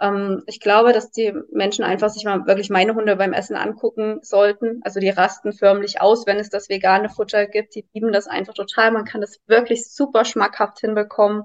Ähm, 0.00 0.42
ich 0.46 0.60
glaube, 0.60 0.92
dass 0.92 1.10
die 1.10 1.32
Menschen 1.52 1.84
einfach 1.84 2.10
sich 2.10 2.24
mal 2.24 2.46
wirklich 2.46 2.70
meine 2.70 2.94
Hunde 2.94 3.16
beim 3.16 3.32
Essen 3.32 3.56
angucken 3.56 4.20
sollten. 4.22 4.80
Also 4.84 5.00
die 5.00 5.10
rasten 5.10 5.52
förmlich 5.52 6.00
aus, 6.00 6.26
wenn 6.26 6.38
es 6.38 6.50
das 6.50 6.68
vegane 6.68 7.08
Futter 7.10 7.46
gibt. 7.46 7.74
Die 7.74 7.86
lieben 7.94 8.12
das 8.12 8.26
einfach 8.26 8.54
total. 8.54 8.92
Man 8.92 9.04
kann 9.04 9.20
das 9.20 9.38
wirklich 9.46 9.88
super 9.90 10.24
schmackhaft 10.24 10.80
hinbekommen 10.80 11.44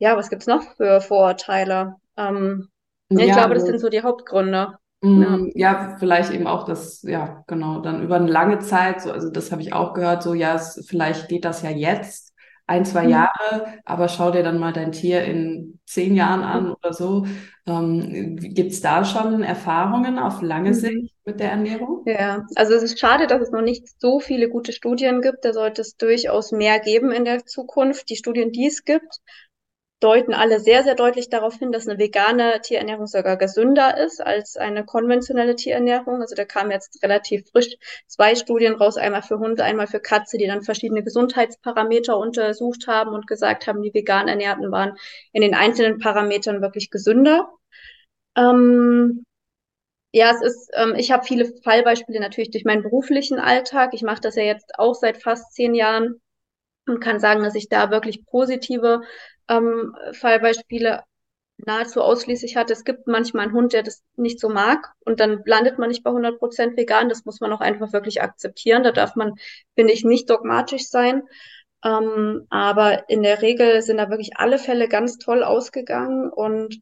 ja, 0.00 0.16
was 0.16 0.30
gibt's 0.30 0.46
noch 0.46 0.62
für 0.76 1.00
Vorurteile? 1.00 1.94
Ähm, 2.16 2.68
ja, 3.10 3.24
ich 3.24 3.32
glaube, 3.32 3.54
das 3.54 3.64
sind 3.64 3.78
so 3.78 3.88
die 3.88 4.02
Hauptgründe. 4.02 4.78
Mm, 5.02 5.50
ja. 5.54 5.72
ja, 5.72 5.96
vielleicht 5.98 6.32
eben 6.32 6.46
auch 6.46 6.64
das, 6.64 7.02
ja, 7.02 7.44
genau, 7.46 7.80
dann 7.80 8.02
über 8.02 8.16
eine 8.16 8.30
lange 8.30 8.58
Zeit, 8.58 9.02
so, 9.02 9.12
also 9.12 9.30
das 9.30 9.52
habe 9.52 9.62
ich 9.62 9.72
auch 9.72 9.94
gehört, 9.94 10.22
so, 10.22 10.34
ja, 10.34 10.54
es, 10.54 10.84
vielleicht 10.88 11.28
geht 11.28 11.44
das 11.44 11.62
ja 11.62 11.70
jetzt, 11.70 12.30
ein, 12.70 12.84
zwei 12.84 13.02
mhm. 13.02 13.10
Jahre, 13.10 13.78
aber 13.84 14.08
schau 14.08 14.30
dir 14.30 14.44
dann 14.44 14.60
mal 14.60 14.72
dein 14.72 14.92
Tier 14.92 15.24
in 15.24 15.80
zehn 15.86 16.14
Jahren 16.14 16.42
an 16.42 16.66
mhm. 16.66 16.76
oder 16.80 16.92
so. 16.92 17.26
Ähm, 17.66 18.36
Gibt 18.36 18.70
es 18.70 18.80
da 18.80 19.04
schon 19.04 19.42
Erfahrungen 19.42 20.20
auf 20.20 20.40
lange 20.40 20.70
mhm. 20.70 20.74
Sicht 20.74 21.14
mit 21.24 21.40
der 21.40 21.50
Ernährung? 21.50 22.04
Ja, 22.06 22.46
also 22.54 22.74
es 22.74 22.84
ist 22.84 23.00
schade, 23.00 23.26
dass 23.26 23.42
es 23.42 23.50
noch 23.50 23.62
nicht 23.62 23.88
so 24.00 24.20
viele 24.20 24.48
gute 24.48 24.72
Studien 24.72 25.20
gibt. 25.20 25.44
Da 25.44 25.52
sollte 25.52 25.82
es 25.82 25.96
durchaus 25.96 26.52
mehr 26.52 26.78
geben 26.78 27.10
in 27.10 27.24
der 27.24 27.44
Zukunft. 27.44 28.08
Die 28.08 28.14
Studien, 28.16 28.52
die 28.52 28.68
es 28.68 28.84
gibt, 28.84 29.18
deuten 30.00 30.32
alle 30.32 30.60
sehr, 30.60 30.82
sehr 30.82 30.94
deutlich 30.94 31.28
darauf 31.28 31.56
hin, 31.56 31.72
dass 31.72 31.86
eine 31.86 31.98
vegane 31.98 32.60
Tierernährung 32.62 33.06
sogar 33.06 33.36
gesünder 33.36 33.98
ist 33.98 34.20
als 34.20 34.56
eine 34.56 34.84
konventionelle 34.84 35.56
Tierernährung. 35.56 36.22
Also 36.22 36.34
da 36.34 36.46
kamen 36.46 36.70
jetzt 36.70 37.02
relativ 37.02 37.48
frisch 37.50 37.76
zwei 38.06 38.34
Studien 38.34 38.74
raus, 38.74 38.96
einmal 38.96 39.22
für 39.22 39.38
Hunde, 39.38 39.62
einmal 39.62 39.86
für 39.86 40.00
Katze, 40.00 40.38
die 40.38 40.46
dann 40.46 40.62
verschiedene 40.62 41.04
Gesundheitsparameter 41.04 42.16
untersucht 42.16 42.86
haben 42.86 43.12
und 43.12 43.26
gesagt 43.26 43.66
haben, 43.66 43.82
die 43.82 43.92
vegan 43.92 44.26
Ernährten 44.26 44.72
waren 44.72 44.96
in 45.32 45.42
den 45.42 45.54
einzelnen 45.54 45.98
Parametern 45.98 46.62
wirklich 46.62 46.90
gesünder. 46.90 47.50
Ähm, 48.36 49.24
ja, 50.12 50.30
es 50.30 50.42
ist, 50.42 50.70
ähm, 50.74 50.94
ich 50.96 51.12
habe 51.12 51.24
viele 51.24 51.52
Fallbeispiele 51.62 52.20
natürlich 52.20 52.50
durch 52.50 52.64
meinen 52.64 52.82
beruflichen 52.82 53.38
Alltag. 53.38 53.90
Ich 53.92 54.02
mache 54.02 54.20
das 54.20 54.34
ja 54.34 54.42
jetzt 54.42 54.78
auch 54.78 54.94
seit 54.94 55.22
fast 55.22 55.52
zehn 55.52 55.74
Jahren 55.74 56.20
und 56.86 57.00
kann 57.00 57.20
sagen, 57.20 57.42
dass 57.42 57.54
ich 57.54 57.68
da 57.68 57.90
wirklich 57.90 58.24
positive 58.26 59.02
ähm, 59.50 59.94
Fallbeispiele 60.12 61.02
nahezu 61.66 62.02
ausschließlich 62.02 62.56
hatte. 62.56 62.72
Es 62.72 62.84
gibt 62.84 63.06
manchmal 63.06 63.44
einen 63.44 63.54
Hund, 63.54 63.72
der 63.72 63.82
das 63.82 64.02
nicht 64.16 64.40
so 64.40 64.48
mag 64.48 64.92
und 65.04 65.20
dann 65.20 65.42
landet 65.44 65.78
man 65.78 65.88
nicht 65.90 66.02
bei 66.02 66.10
100 66.10 66.38
Prozent 66.38 66.76
vegan. 66.76 67.08
Das 67.08 67.24
muss 67.24 67.40
man 67.40 67.52
auch 67.52 67.60
einfach 67.60 67.92
wirklich 67.92 68.22
akzeptieren. 68.22 68.82
Da 68.82 68.92
darf 68.92 69.14
man, 69.16 69.34
finde 69.74 69.92
ich, 69.92 70.04
nicht 70.04 70.30
dogmatisch 70.30 70.88
sein. 70.88 71.22
Ähm, 71.84 72.46
aber 72.50 73.08
in 73.08 73.22
der 73.22 73.42
Regel 73.42 73.82
sind 73.82 73.98
da 73.98 74.10
wirklich 74.10 74.36
alle 74.36 74.58
Fälle 74.58 74.88
ganz 74.88 75.18
toll 75.18 75.42
ausgegangen 75.42 76.30
und 76.30 76.78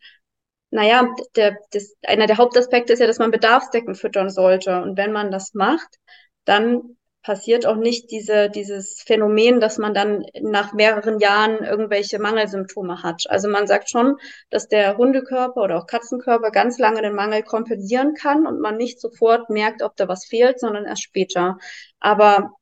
naja, 0.70 1.08
der, 1.36 1.56
das, 1.70 1.96
einer 2.06 2.26
der 2.26 2.36
Hauptaspekte 2.36 2.92
ist 2.92 2.98
ja, 2.98 3.06
dass 3.06 3.18
man 3.18 3.30
bedarfsdeckend 3.30 3.96
füttern 3.96 4.28
sollte. 4.28 4.82
Und 4.82 4.98
wenn 4.98 5.12
man 5.12 5.30
das 5.30 5.54
macht, 5.54 5.96
dann 6.44 6.97
passiert 7.28 7.66
auch 7.66 7.76
nicht 7.76 8.10
diese, 8.10 8.48
dieses 8.48 9.02
Phänomen, 9.02 9.60
dass 9.60 9.76
man 9.76 9.92
dann 9.92 10.24
nach 10.40 10.72
mehreren 10.72 11.18
Jahren 11.18 11.62
irgendwelche 11.62 12.18
Mangelsymptome 12.18 13.02
hat. 13.02 13.24
Also 13.28 13.50
man 13.50 13.66
sagt 13.66 13.90
schon, 13.90 14.16
dass 14.48 14.66
der 14.66 14.96
Hundekörper 14.96 15.60
oder 15.60 15.76
auch 15.76 15.86
Katzenkörper 15.86 16.50
ganz 16.50 16.78
lange 16.78 17.02
den 17.02 17.14
Mangel 17.14 17.42
kompensieren 17.42 18.14
kann 18.14 18.46
und 18.46 18.60
man 18.60 18.78
nicht 18.78 18.98
sofort 18.98 19.50
merkt, 19.50 19.82
ob 19.82 19.94
da 19.96 20.08
was 20.08 20.24
fehlt, 20.24 20.58
sondern 20.58 20.86
erst 20.86 21.02
später. 21.02 21.58
Aber 22.00 22.54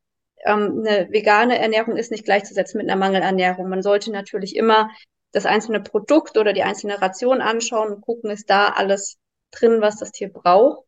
ähm, 0.45 0.85
eine 0.85 1.13
vegane 1.13 1.61
Ernährung 1.61 1.97
ist 1.97 2.11
nicht 2.11 2.25
gleichzusetzen 2.25 2.79
mit 2.79 2.91
einer 2.91 2.99
Mangelernährung. 2.99 3.69
Man 3.69 3.83
sollte 3.83 4.11
natürlich 4.11 4.57
immer 4.57 4.91
das 5.31 5.47
einzelne 5.47 5.79
Produkt 5.81 6.39
oder 6.39 6.53
die 6.53 6.65
einzelne 6.65 7.01
Ration 7.01 7.41
anschauen 7.41 7.93
und 7.93 8.01
gucken, 8.01 8.31
ist 8.31 8.51
da 8.51 8.71
alles 8.71 9.17
drin, 9.53 9.81
was 9.81 9.99
das 9.99 10.11
Tier 10.11 10.33
braucht. 10.33 10.85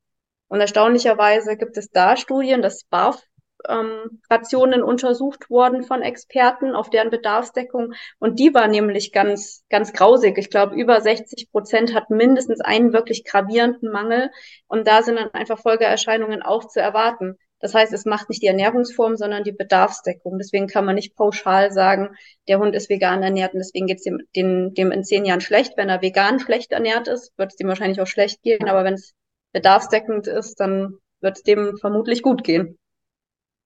Und 0.49 0.61
erstaunlicherweise 0.61 1.57
gibt 1.57 1.77
es 1.77 1.91
da 1.91 2.17
Studien, 2.17 2.61
dass 2.61 2.83
BARF 2.83 3.23
ähm, 3.69 4.21
Rationen 4.31 4.83
untersucht 4.83 5.51
worden 5.51 5.83
von 5.83 6.03
Experten 6.03 6.75
auf 6.75 6.91
deren 6.91 7.11
Bedarfsdeckung. 7.11 7.93
Und 8.19 8.39
die 8.39 8.55
war 8.55 8.69
nämlich 8.69 9.13
ganz, 9.13 9.65
ganz 9.69 9.93
grausig. 9.93 10.39
Ich 10.39 10.51
glaube, 10.51 10.75
über 10.77 11.01
60 11.01 11.51
Prozent 11.51 11.95
hat 11.95 12.11
mindestens 12.11 12.61
einen 12.61 12.93
wirklich 12.93 13.25
gravierenden 13.25 13.91
Mangel. 13.91 14.31
Und 14.67 14.87
da 14.87 15.03
sind 15.03 15.17
dann 15.17 15.31
einfach 15.33 15.59
Folgeerscheinungen 15.59 16.43
auch 16.43 16.67
zu 16.69 16.81
erwarten. 16.81 17.37
Das 17.61 17.75
heißt, 17.75 17.93
es 17.93 18.05
macht 18.05 18.29
nicht 18.29 18.43
die 18.43 18.47
Ernährungsform, 18.47 19.17
sondern 19.17 19.43
die 19.43 19.53
Bedarfsdeckung. 19.53 20.39
Deswegen 20.39 20.69
kann 20.69 20.85
man 20.85 20.95
nicht 20.95 21.17
pauschal 21.17 21.73
sagen, 21.73 22.17
der 22.47 22.61
Hund 22.61 22.75
ist 22.75 22.89
vegan 22.89 23.23
ernährt 23.23 23.53
und 23.53 23.59
deswegen 23.59 23.87
geht 23.87 23.99
es 23.99 24.05
dem, 24.05 24.21
dem, 24.37 24.75
dem 24.75 24.93
in 24.93 25.03
zehn 25.03 25.25
Jahren 25.25 25.41
schlecht. 25.41 25.77
Wenn 25.77 25.89
er 25.89 26.01
vegan 26.01 26.39
schlecht 26.39 26.71
ernährt 26.71 27.09
ist, 27.09 27.37
wird 27.37 27.51
es 27.51 27.57
dem 27.57 27.67
wahrscheinlich 27.67 28.01
auch 28.01 28.07
schlecht 28.07 28.43
gehen. 28.43 28.69
Aber 28.69 28.85
wenn 28.85 28.95
es 28.95 29.15
bedarfsdeckend 29.53 30.29
ist, 30.29 30.61
dann 30.61 30.99
wird 31.21 31.39
es 31.39 31.43
dem 31.43 31.77
vermutlich 31.79 32.23
gut 32.23 32.45
gehen. 32.45 32.79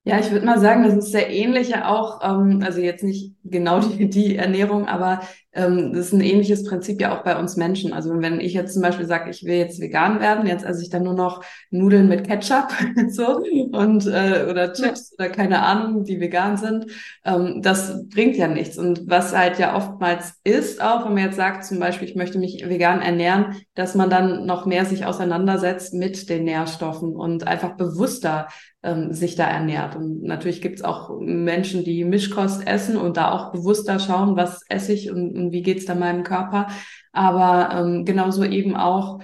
Ja, 0.04 0.18
ich 0.18 0.30
würde 0.32 0.44
mal 0.46 0.58
sagen, 0.58 0.82
das 0.82 0.94
ist 0.94 1.12
sehr 1.12 1.30
ähnlich 1.30 1.68
ja 1.68 1.88
auch, 1.88 2.20
ähm, 2.24 2.60
also 2.64 2.80
jetzt 2.80 3.04
nicht 3.04 3.32
genau 3.52 3.78
die, 3.80 4.10
die 4.10 4.36
Ernährung, 4.36 4.88
aber 4.88 5.20
ähm, 5.54 5.92
das 5.92 6.06
ist 6.06 6.12
ein 6.12 6.22
ähnliches 6.22 6.64
Prinzip 6.64 7.00
ja 7.00 7.16
auch 7.16 7.24
bei 7.24 7.38
uns 7.38 7.56
Menschen. 7.56 7.92
Also 7.92 8.10
wenn 8.20 8.40
ich 8.40 8.54
jetzt 8.54 8.72
zum 8.72 8.82
Beispiel 8.82 9.06
sage, 9.06 9.30
ich 9.30 9.44
will 9.44 9.56
jetzt 9.56 9.80
vegan 9.80 10.20
werden, 10.20 10.46
jetzt 10.46 10.64
esse 10.64 10.82
ich 10.82 10.88
dann 10.88 11.02
nur 11.02 11.14
noch 11.14 11.44
Nudeln 11.70 12.08
mit 12.08 12.26
Ketchup 12.26 12.68
so 13.10 13.36
und 13.72 14.06
äh, 14.06 14.46
oder 14.50 14.72
Chips 14.72 15.14
oder 15.18 15.28
keine 15.28 15.62
Ahnung, 15.62 16.04
die 16.04 16.20
vegan 16.20 16.56
sind, 16.56 16.86
ähm, 17.24 17.60
das 17.62 18.08
bringt 18.08 18.36
ja 18.36 18.48
nichts. 18.48 18.78
Und 18.78 19.08
was 19.08 19.36
halt 19.36 19.58
ja 19.58 19.76
oftmals 19.76 20.40
ist, 20.42 20.82
auch 20.82 21.04
wenn 21.04 21.14
man 21.14 21.24
jetzt 21.24 21.36
sagt, 21.36 21.64
zum 21.64 21.78
Beispiel, 21.78 22.08
ich 22.08 22.16
möchte 22.16 22.38
mich 22.38 22.64
vegan 22.66 23.02
ernähren, 23.02 23.56
dass 23.74 23.94
man 23.94 24.08
dann 24.08 24.46
noch 24.46 24.64
mehr 24.64 24.86
sich 24.86 25.04
auseinandersetzt 25.04 25.92
mit 25.92 26.30
den 26.30 26.44
Nährstoffen 26.44 27.14
und 27.14 27.46
einfach 27.46 27.76
bewusster 27.76 28.48
ähm, 28.82 29.12
sich 29.12 29.36
da 29.36 29.46
ernährt. 29.46 29.96
Und 29.96 30.22
natürlich 30.22 30.60
gibt 30.60 30.78
es 30.78 30.84
auch 30.84 31.20
Menschen, 31.20 31.84
die 31.84 32.04
Mischkost 32.04 32.66
essen 32.66 32.96
und 32.96 33.16
da 33.16 33.30
auch 33.30 33.41
bewusster 33.50 33.98
schauen, 33.98 34.36
was 34.36 34.62
esse 34.68 34.92
ich 34.92 35.10
und, 35.10 35.36
und 35.36 35.52
wie 35.52 35.62
geht's 35.62 35.86
da 35.86 35.94
meinem 35.94 36.22
Körper. 36.22 36.68
Aber 37.12 37.74
ähm, 37.74 38.04
genauso 38.04 38.44
eben 38.44 38.76
auch 38.76 39.20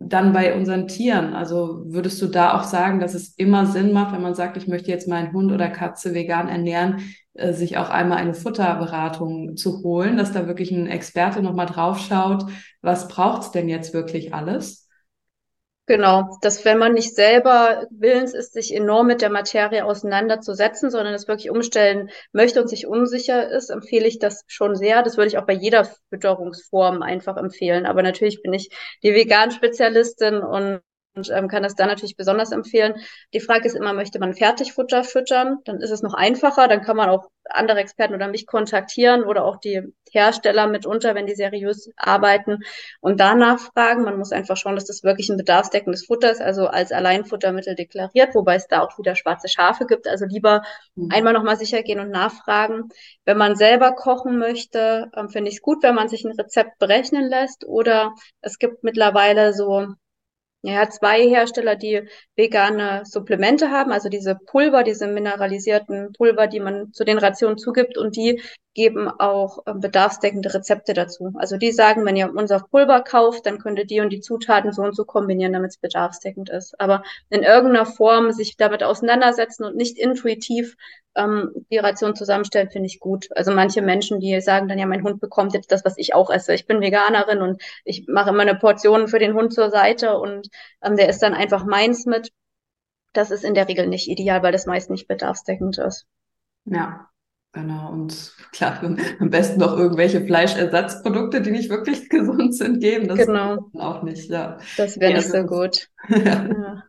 dann 0.00 0.32
bei 0.32 0.56
unseren 0.56 0.88
Tieren. 0.88 1.34
Also 1.34 1.82
würdest 1.84 2.20
du 2.22 2.26
da 2.26 2.58
auch 2.58 2.64
sagen, 2.64 3.00
dass 3.00 3.14
es 3.14 3.34
immer 3.36 3.66
Sinn 3.66 3.92
macht, 3.92 4.14
wenn 4.14 4.22
man 4.22 4.34
sagt, 4.34 4.56
ich 4.56 4.66
möchte 4.66 4.90
jetzt 4.90 5.06
meinen 5.06 5.32
Hund 5.32 5.52
oder 5.52 5.68
Katze 5.68 6.14
vegan 6.14 6.48
ernähren, 6.48 7.02
äh, 7.34 7.52
sich 7.52 7.76
auch 7.76 7.90
einmal 7.90 8.18
eine 8.18 8.34
Futterberatung 8.34 9.56
zu 9.56 9.82
holen, 9.84 10.16
dass 10.16 10.32
da 10.32 10.46
wirklich 10.46 10.70
ein 10.70 10.86
Experte 10.86 11.42
nochmal 11.42 11.66
drauf 11.66 11.98
schaut, 11.98 12.46
was 12.80 13.08
braucht's 13.08 13.50
denn 13.50 13.68
jetzt 13.68 13.92
wirklich 13.92 14.34
alles? 14.34 14.88
Genau, 15.90 16.38
dass 16.40 16.64
wenn 16.64 16.78
man 16.78 16.92
nicht 16.92 17.16
selber 17.16 17.88
willens 17.90 18.32
ist, 18.32 18.52
sich 18.52 18.72
enorm 18.72 19.08
mit 19.08 19.22
der 19.22 19.28
Materie 19.28 19.84
auseinanderzusetzen, 19.84 20.88
sondern 20.88 21.14
es 21.14 21.26
wirklich 21.26 21.50
umstellen 21.50 22.10
möchte 22.30 22.62
und 22.62 22.68
sich 22.68 22.86
unsicher 22.86 23.50
ist, 23.50 23.70
empfehle 23.70 24.06
ich 24.06 24.20
das 24.20 24.44
schon 24.46 24.76
sehr. 24.76 25.02
Das 25.02 25.16
würde 25.16 25.26
ich 25.26 25.36
auch 25.38 25.46
bei 25.46 25.52
jeder 25.52 25.88
Fütterungsform 26.08 27.02
einfach 27.02 27.36
empfehlen. 27.36 27.86
Aber 27.86 28.04
natürlich 28.04 28.40
bin 28.40 28.52
ich 28.52 28.70
die 29.02 29.14
Vegan-Spezialistin 29.14 30.36
und 30.42 30.80
und 31.14 31.28
ähm, 31.30 31.48
kann 31.48 31.62
das 31.62 31.74
da 31.74 31.86
natürlich 31.86 32.16
besonders 32.16 32.52
empfehlen. 32.52 32.94
Die 33.34 33.40
Frage 33.40 33.66
ist 33.66 33.74
immer, 33.74 33.92
möchte 33.92 34.20
man 34.20 34.34
Fertigfutter 34.34 35.02
füttern? 35.02 35.58
Dann 35.64 35.80
ist 35.80 35.90
es 35.90 36.02
noch 36.02 36.14
einfacher, 36.14 36.68
dann 36.68 36.82
kann 36.82 36.96
man 36.96 37.08
auch 37.08 37.28
andere 37.44 37.80
Experten 37.80 38.14
oder 38.14 38.28
mich 38.28 38.46
kontaktieren 38.46 39.24
oder 39.24 39.44
auch 39.44 39.56
die 39.56 39.82
Hersteller 40.12 40.68
mitunter, 40.68 41.16
wenn 41.16 41.26
die 41.26 41.34
seriös 41.34 41.90
arbeiten 41.96 42.60
und 43.00 43.18
danach 43.18 43.58
fragen. 43.58 44.04
Man 44.04 44.18
muss 44.18 44.30
einfach 44.30 44.56
schauen, 44.56 44.76
dass 44.76 44.84
das 44.84 45.02
wirklich 45.02 45.28
ein 45.30 45.36
bedarfsdeckendes 45.36 46.06
Futter 46.06 46.30
ist, 46.30 46.40
also 46.40 46.68
als 46.68 46.92
Alleinfuttermittel 46.92 47.74
deklariert, 47.74 48.34
wobei 48.36 48.54
es 48.54 48.68
da 48.68 48.80
auch 48.80 48.96
wieder 48.96 49.16
schwarze 49.16 49.48
Schafe 49.48 49.86
gibt. 49.86 50.06
Also 50.06 50.26
lieber 50.26 50.62
mhm. 50.94 51.08
einmal 51.12 51.32
nochmal 51.32 51.56
sicher 51.56 51.82
gehen 51.82 51.98
und 51.98 52.10
nachfragen. 52.10 52.88
Wenn 53.24 53.36
man 53.36 53.56
selber 53.56 53.92
kochen 53.92 54.38
möchte, 54.38 55.10
ähm, 55.16 55.28
finde 55.28 55.50
ich 55.50 55.56
es 55.56 55.62
gut, 55.62 55.82
wenn 55.82 55.94
man 55.96 56.08
sich 56.08 56.24
ein 56.24 56.38
Rezept 56.38 56.78
berechnen 56.78 57.28
lässt 57.28 57.66
oder 57.66 58.14
es 58.42 58.58
gibt 58.58 58.84
mittlerweile 58.84 59.52
so 59.52 59.88
ja, 60.62 60.88
zwei 60.90 61.28
Hersteller, 61.28 61.76
die 61.76 62.02
vegane 62.36 63.02
Supplemente 63.04 63.70
haben, 63.70 63.92
also 63.92 64.08
diese 64.08 64.36
Pulver, 64.36 64.82
diese 64.82 65.06
mineralisierten 65.06 66.12
Pulver, 66.12 66.46
die 66.46 66.60
man 66.60 66.92
zu 66.92 67.04
den 67.04 67.18
Rationen 67.18 67.58
zugibt 67.58 67.96
und 67.96 68.16
die 68.16 68.40
geben 68.74 69.08
auch 69.08 69.66
äh, 69.66 69.74
bedarfsdeckende 69.74 70.54
Rezepte 70.54 70.94
dazu. 70.94 71.32
Also 71.36 71.56
die 71.56 71.72
sagen, 71.72 72.04
wenn 72.04 72.16
ihr 72.16 72.32
unser 72.32 72.60
Pulver 72.60 73.02
kauft, 73.02 73.46
dann 73.46 73.58
könnt 73.58 73.78
ihr 73.78 73.86
die 73.86 74.00
und 74.00 74.10
die 74.10 74.20
Zutaten 74.20 74.72
so 74.72 74.82
und 74.82 74.94
so 74.94 75.04
kombinieren, 75.04 75.52
damit 75.52 75.70
es 75.70 75.78
bedarfsdeckend 75.78 76.50
ist. 76.50 76.78
Aber 76.80 77.02
in 77.30 77.42
irgendeiner 77.42 77.86
Form 77.86 78.32
sich 78.32 78.56
damit 78.56 78.82
auseinandersetzen 78.82 79.64
und 79.64 79.76
nicht 79.76 79.98
intuitiv 79.98 80.76
ähm, 81.16 81.50
die 81.70 81.78
Ration 81.78 82.14
zusammenstellen, 82.14 82.70
finde 82.70 82.86
ich 82.86 83.00
gut. 83.00 83.28
Also 83.34 83.50
manche 83.52 83.82
Menschen, 83.82 84.20
die 84.20 84.40
sagen 84.40 84.68
dann 84.68 84.78
ja, 84.78 84.86
mein 84.86 85.02
Hund 85.02 85.20
bekommt 85.20 85.54
jetzt 85.54 85.72
das, 85.72 85.84
was 85.84 85.98
ich 85.98 86.14
auch 86.14 86.30
esse. 86.30 86.54
Ich 86.54 86.66
bin 86.66 86.80
Veganerin 86.80 87.42
und 87.42 87.60
ich 87.84 88.06
mache 88.08 88.30
immer 88.30 88.42
eine 88.42 88.54
Portion 88.54 89.08
für 89.08 89.18
den 89.18 89.34
Hund 89.34 89.52
zur 89.52 89.70
Seite 89.70 90.16
und 90.18 90.48
ähm, 90.82 90.96
der 90.96 91.08
ist 91.08 91.22
dann 91.22 91.34
einfach 91.34 91.64
meins 91.64 92.06
mit. 92.06 92.30
Das 93.12 93.32
ist 93.32 93.44
in 93.44 93.54
der 93.54 93.66
Regel 93.66 93.88
nicht 93.88 94.08
ideal, 94.08 94.44
weil 94.44 94.52
das 94.52 94.66
meist 94.66 94.90
nicht 94.90 95.08
bedarfsdeckend 95.08 95.78
ist. 95.78 96.06
Ja, 96.66 97.10
Genau, 97.52 97.90
und 97.90 98.32
klar, 98.52 98.80
am 99.18 99.30
besten 99.30 99.58
noch 99.58 99.76
irgendwelche 99.76 100.24
Fleischersatzprodukte, 100.24 101.42
die 101.42 101.50
nicht 101.50 101.68
wirklich 101.68 102.08
gesund 102.08 102.54
sind, 102.54 102.78
geben. 102.78 103.08
Das 103.08 103.26
genau. 103.26 103.70
auch 103.74 104.02
nicht, 104.04 104.30
ja. 104.30 104.58
Das 104.76 105.00
wäre 105.00 105.12
ja, 105.12 105.16
nicht 105.18 105.30
so 105.30 105.42
gut. 105.42 105.88
ja. 106.08 106.48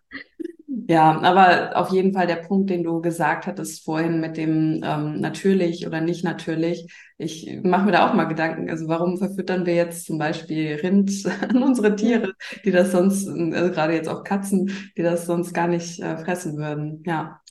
ja. 0.87 1.19
aber 1.19 1.75
auf 1.75 1.89
jeden 1.89 2.13
Fall 2.13 2.27
der 2.27 2.35
Punkt, 2.35 2.69
den 2.69 2.83
du 2.83 3.01
gesagt 3.01 3.47
hattest 3.47 3.83
vorhin 3.83 4.19
mit 4.19 4.37
dem 4.37 4.83
ähm, 4.83 5.19
natürlich 5.19 5.87
oder 5.87 5.99
nicht 5.99 6.23
natürlich. 6.23 6.85
Ich 7.17 7.59
mache 7.63 7.85
mir 7.85 7.93
da 7.93 8.07
auch 8.07 8.13
mal 8.13 8.25
Gedanken. 8.25 8.69
Also 8.69 8.87
warum 8.87 9.17
verfüttern 9.17 9.65
wir 9.65 9.73
jetzt 9.73 10.05
zum 10.05 10.19
Beispiel 10.19 10.75
Rind 10.75 11.11
an 11.41 11.63
unsere 11.63 11.95
Tiere, 11.95 12.33
die 12.63 12.71
das 12.71 12.91
sonst, 12.91 13.27
also 13.27 13.71
gerade 13.71 13.95
jetzt 13.95 14.09
auch 14.09 14.23
Katzen, 14.23 14.71
die 14.95 15.01
das 15.01 15.25
sonst 15.25 15.53
gar 15.53 15.67
nicht 15.67 15.99
äh, 16.01 16.17
fressen 16.19 16.57
würden. 16.57 17.01
Ja. 17.03 17.41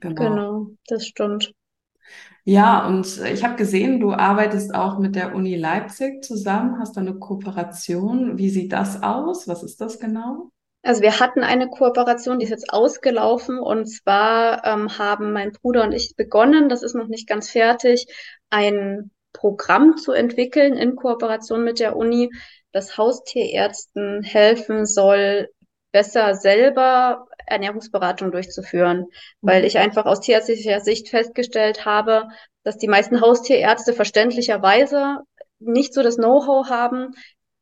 Genau. 0.00 0.14
genau, 0.14 0.66
das 0.86 1.06
stimmt. 1.06 1.52
Ja, 2.46 2.86
und 2.86 3.06
ich 3.32 3.42
habe 3.42 3.56
gesehen, 3.56 4.00
du 4.00 4.12
arbeitest 4.12 4.74
auch 4.74 4.98
mit 4.98 5.16
der 5.16 5.34
Uni 5.34 5.56
Leipzig 5.56 6.22
zusammen, 6.22 6.78
hast 6.78 6.96
da 6.96 7.00
eine 7.00 7.14
Kooperation. 7.14 8.36
Wie 8.36 8.50
sieht 8.50 8.72
das 8.72 9.02
aus? 9.02 9.48
Was 9.48 9.62
ist 9.62 9.80
das 9.80 9.98
genau? 9.98 10.50
Also 10.82 11.00
wir 11.00 11.18
hatten 11.18 11.42
eine 11.42 11.68
Kooperation, 11.68 12.38
die 12.38 12.44
ist 12.44 12.50
jetzt 12.50 12.70
ausgelaufen 12.70 13.58
und 13.58 13.86
zwar 13.86 14.62
ähm, 14.66 14.98
haben 14.98 15.32
mein 15.32 15.52
Bruder 15.52 15.84
und 15.84 15.92
ich 15.92 16.14
begonnen, 16.14 16.68
das 16.68 16.82
ist 16.82 16.94
noch 16.94 17.08
nicht 17.08 17.26
ganz 17.26 17.48
fertig, 17.48 18.06
ein 18.50 19.10
Programm 19.32 19.96
zu 19.96 20.12
entwickeln 20.12 20.76
in 20.76 20.94
Kooperation 20.94 21.64
mit 21.64 21.80
der 21.80 21.96
Uni, 21.96 22.30
das 22.72 22.98
Haustierärzten 22.98 24.22
helfen 24.22 24.84
soll, 24.84 25.48
besser 25.90 26.34
selber 26.34 27.26
Ernährungsberatung 27.46 28.32
durchzuführen, 28.32 29.06
weil 29.40 29.60
mhm. 29.60 29.66
ich 29.66 29.78
einfach 29.78 30.06
aus 30.06 30.20
tierärztlicher 30.20 30.80
Sicht 30.80 31.08
festgestellt 31.08 31.84
habe, 31.84 32.28
dass 32.62 32.78
die 32.78 32.88
meisten 32.88 33.20
Haustierärzte 33.20 33.92
verständlicherweise 33.92 35.18
nicht 35.58 35.94
so 35.94 36.02
das 36.02 36.16
Know-how 36.16 36.68
haben, 36.68 37.14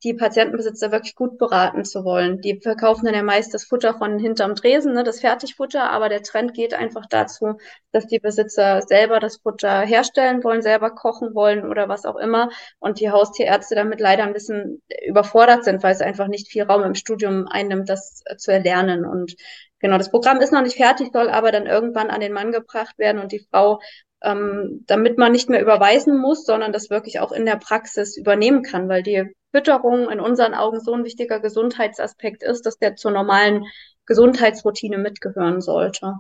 die 0.05 0.15
Patientenbesitzer 0.15 0.91
wirklich 0.91 1.15
gut 1.15 1.39
beraten 1.39 1.85
zu 1.85 2.05
wollen. 2.05 2.41
Die 2.41 2.61
verkaufen 2.61 3.07
dann 3.07 3.15
ja 3.15 3.23
meist 3.23 3.55
das 3.55 3.65
Futter 3.65 3.95
von 3.95 4.19
hinterm 4.19 4.55
Dresen, 4.55 4.95
ne, 4.95 5.05
das 5.05 5.21
Fertigfutter, 5.21 5.91
aber 5.91 6.09
der 6.09 6.23
Trend 6.23 6.55
geht 6.55 6.75
einfach 6.75 7.07
dazu, 7.09 7.59
dass 7.93 8.07
die 8.07 8.19
Besitzer 8.19 8.83
selber 8.83 9.21
das 9.21 9.37
Futter 9.37 9.83
herstellen 9.83 10.43
wollen, 10.43 10.63
selber 10.63 10.91
kochen 10.91 11.35
wollen 11.35 11.69
oder 11.69 11.89
was 11.89 12.05
auch 12.05 12.17
immer 12.17 12.51
und 12.81 12.99
die 12.99 13.11
Haustierärzte 13.11 13.75
damit 13.77 14.01
leider 14.01 14.25
ein 14.25 14.33
bisschen 14.33 14.83
überfordert 15.07 15.65
sind, 15.65 15.83
weil 15.83 15.93
es 15.93 16.01
einfach 16.01 16.27
nicht 16.27 16.49
viel 16.49 16.65
Raum 16.65 16.83
im 16.83 16.95
Studium 16.95 17.47
einnimmt, 17.49 17.89
das 17.89 18.25
zu 18.39 18.51
erlernen 18.51 19.05
und 19.05 19.37
Genau, 19.83 19.99
das 19.99 20.11
Programm 20.11 20.41
ist 20.41 20.53
noch 20.53 20.63
nicht 20.63 20.77
fertig, 20.77 21.11
soll 21.13 21.29
aber 21.29 21.53
dann 21.53 21.67
irgendwann 21.67 22.09
an 22.11 22.21
den 22.21 22.33
Mann 22.33 22.53
gebracht 22.53 22.99
werden 22.99 23.21
und 23.21 23.33
die 23.33 23.47
Frau 23.51 23.81
ähm, 24.23 24.85
damit 24.87 25.19
man 25.19 25.33
nicht 25.33 25.49
mehr 25.49 25.61
überweisen 25.61 26.17
muss, 26.17 26.45
sondern 26.45 26.73
das 26.73 26.91
wirklich 26.91 27.21
auch 27.21 27.33
in 27.33 27.45
der 27.45 27.57
Praxis 27.57 28.17
übernehmen 28.17 28.63
kann, 28.63 28.89
weil 28.89 29.03
die 29.03 29.25
Fütterung 29.55 30.09
in 30.11 30.21
unseren 30.21 30.55
Augen 30.55 30.81
so 30.81 30.95
ein 30.95 31.05
wichtiger 31.05 31.41
Gesundheitsaspekt 31.41 32.43
ist, 32.43 32.65
dass 32.65 32.79
der 32.79 32.97
zur 32.97 33.11
normalen 33.11 33.65
Gesundheitsroutine 34.07 34.99
mitgehören 34.99 35.61
sollte. 35.61 36.15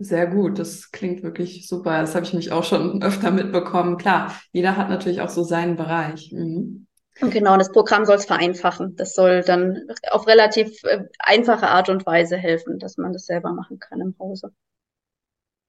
Sehr 0.00 0.28
gut, 0.28 0.58
das 0.58 0.90
klingt 0.90 1.22
wirklich 1.22 1.66
super. 1.68 2.00
Das 2.00 2.14
habe 2.14 2.24
ich 2.24 2.32
mich 2.32 2.52
auch 2.52 2.64
schon 2.64 3.02
öfter 3.02 3.30
mitbekommen. 3.30 3.98
Klar, 3.98 4.32
jeder 4.52 4.76
hat 4.76 4.88
natürlich 4.88 5.20
auch 5.20 5.28
so 5.28 5.42
seinen 5.42 5.76
Bereich. 5.76 6.32
Mhm. 6.32 6.87
Und 7.20 7.32
genau, 7.32 7.56
das 7.56 7.72
Programm 7.72 8.04
soll 8.04 8.16
es 8.16 8.26
vereinfachen. 8.26 8.94
Das 8.96 9.14
soll 9.14 9.42
dann 9.42 9.82
auf 10.10 10.26
relativ 10.26 10.82
äh, 10.84 11.04
einfache 11.18 11.68
Art 11.68 11.88
und 11.88 12.06
Weise 12.06 12.36
helfen, 12.36 12.78
dass 12.78 12.96
man 12.96 13.12
das 13.12 13.26
selber 13.26 13.52
machen 13.52 13.78
kann 13.78 14.00
im 14.00 14.14
Hause. 14.18 14.52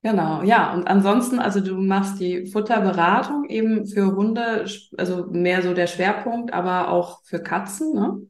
Genau, 0.01 0.43
ja. 0.43 0.73
Und 0.73 0.87
ansonsten, 0.87 1.39
also 1.39 1.59
du 1.59 1.75
machst 1.75 2.19
die 2.19 2.45
Futterberatung 2.45 3.45
eben 3.49 3.85
für 3.85 4.15
Hunde, 4.15 4.65
also 4.97 5.25
mehr 5.25 5.61
so 5.61 5.73
der 5.73 5.87
Schwerpunkt, 5.87 6.53
aber 6.53 6.89
auch 6.89 7.21
für 7.23 7.41
Katzen, 7.41 7.93
ne? 7.93 8.21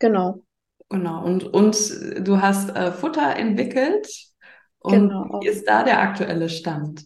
Genau. 0.00 0.42
Genau. 0.88 1.24
Und, 1.24 1.44
und 1.44 1.76
du 2.26 2.40
hast 2.40 2.74
äh, 2.74 2.92
Futter 2.92 3.36
entwickelt. 3.36 4.08
Und 4.78 5.08
genau. 5.08 5.40
wie 5.40 5.48
ist 5.48 5.68
da 5.68 5.82
der 5.82 6.00
aktuelle 6.00 6.48
Stand? 6.48 7.04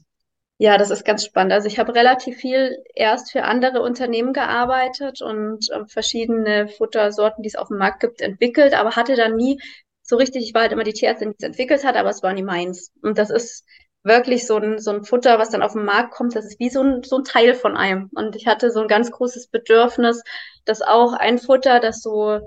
Ja, 0.63 0.77
das 0.77 0.91
ist 0.91 1.05
ganz 1.07 1.25
spannend. 1.25 1.53
Also 1.55 1.69
ich 1.69 1.79
habe 1.79 1.95
relativ 1.95 2.37
viel 2.37 2.85
erst 2.95 3.33
für 3.33 3.45
andere 3.45 3.81
Unternehmen 3.81 4.35
gearbeitet 4.35 5.23
und 5.23 5.71
äh, 5.71 5.87
verschiedene 5.87 6.69
Futtersorten, 6.69 7.43
die 7.43 7.49
es 7.49 7.57
auf 7.57 7.69
dem 7.69 7.79
Markt 7.79 8.01
gibt, 8.01 8.21
entwickelt, 8.21 8.75
aber 8.75 8.95
hatte 8.95 9.17
dann 9.17 9.37
nie 9.37 9.59
so 10.03 10.17
richtig, 10.17 10.43
ich 10.45 10.53
war 10.53 10.63
halt 10.63 10.73
immer 10.73 10.85
die 10.85 10.93
Tierärztin, 10.93 11.31
die 11.31 11.37
es 11.39 11.45
entwickelt 11.47 11.83
hat, 11.85 11.97
aber 11.97 12.11
es 12.11 12.23
war 12.23 12.35
nie 12.35 12.43
meins. 12.43 12.93
Und 13.03 13.17
das 13.17 13.31
ist 13.31 13.65
wirklich 14.03 14.47
so 14.47 14.57
ein, 14.59 14.79
so 14.79 14.91
ein 14.91 15.05
Futter, 15.05 15.39
was 15.39 15.49
dann 15.49 15.63
auf 15.63 15.73
den 15.73 15.85
Markt 15.85 16.13
kommt, 16.13 16.37
das 16.37 16.45
ist 16.45 16.61
wie 16.61 16.69
so 16.69 16.83
ein, 16.83 17.03
so 17.05 17.17
ein 17.19 17.25
Teil 17.25 17.55
von 17.55 17.75
einem. 17.77 18.11
Und 18.15 18.37
ich 18.37 18.47
hatte 18.47 18.71
so 18.71 18.83
ein 18.83 18.89
ganz 18.89 19.11
großes 19.11 19.49
Bedürfnis, 19.49 20.23
dass 20.67 20.83
auch 20.83 21.15
ein 21.15 21.39
Futter, 21.39 21.81
das 21.81 22.03
so 22.03 22.39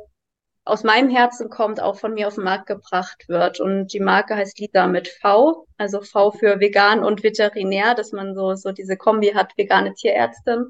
aus 0.65 0.84
meinem 0.84 1.10
Herzen 1.10 1.50
kommt, 1.50 1.82
auch 1.82 1.98
von 1.98 2.13
mir 2.13 2.27
auf 2.27 2.36
den 2.36 2.46
Markt 2.46 2.67
gebracht 2.67 3.27
wird. 3.27 3.60
Und 3.60 3.93
die 3.93 4.00
Marke 4.00 4.36
heißt 4.36 4.60
Lisa 4.60 4.88
mit 4.88 5.08
V, 5.10 5.67
also 5.77 6.01
V 6.01 6.32
für 6.32 6.60
vegan 6.60 7.03
und 7.03 7.24
veterinär, 7.24 7.96
dass 7.96 8.12
man 8.13 8.34
so, 8.36 8.55
so 8.55 8.72
diese 8.72 8.98
Kombi 8.98 9.34
hat, 9.34 9.58
vegane 9.58 9.93
Tierärztin. 9.93 10.70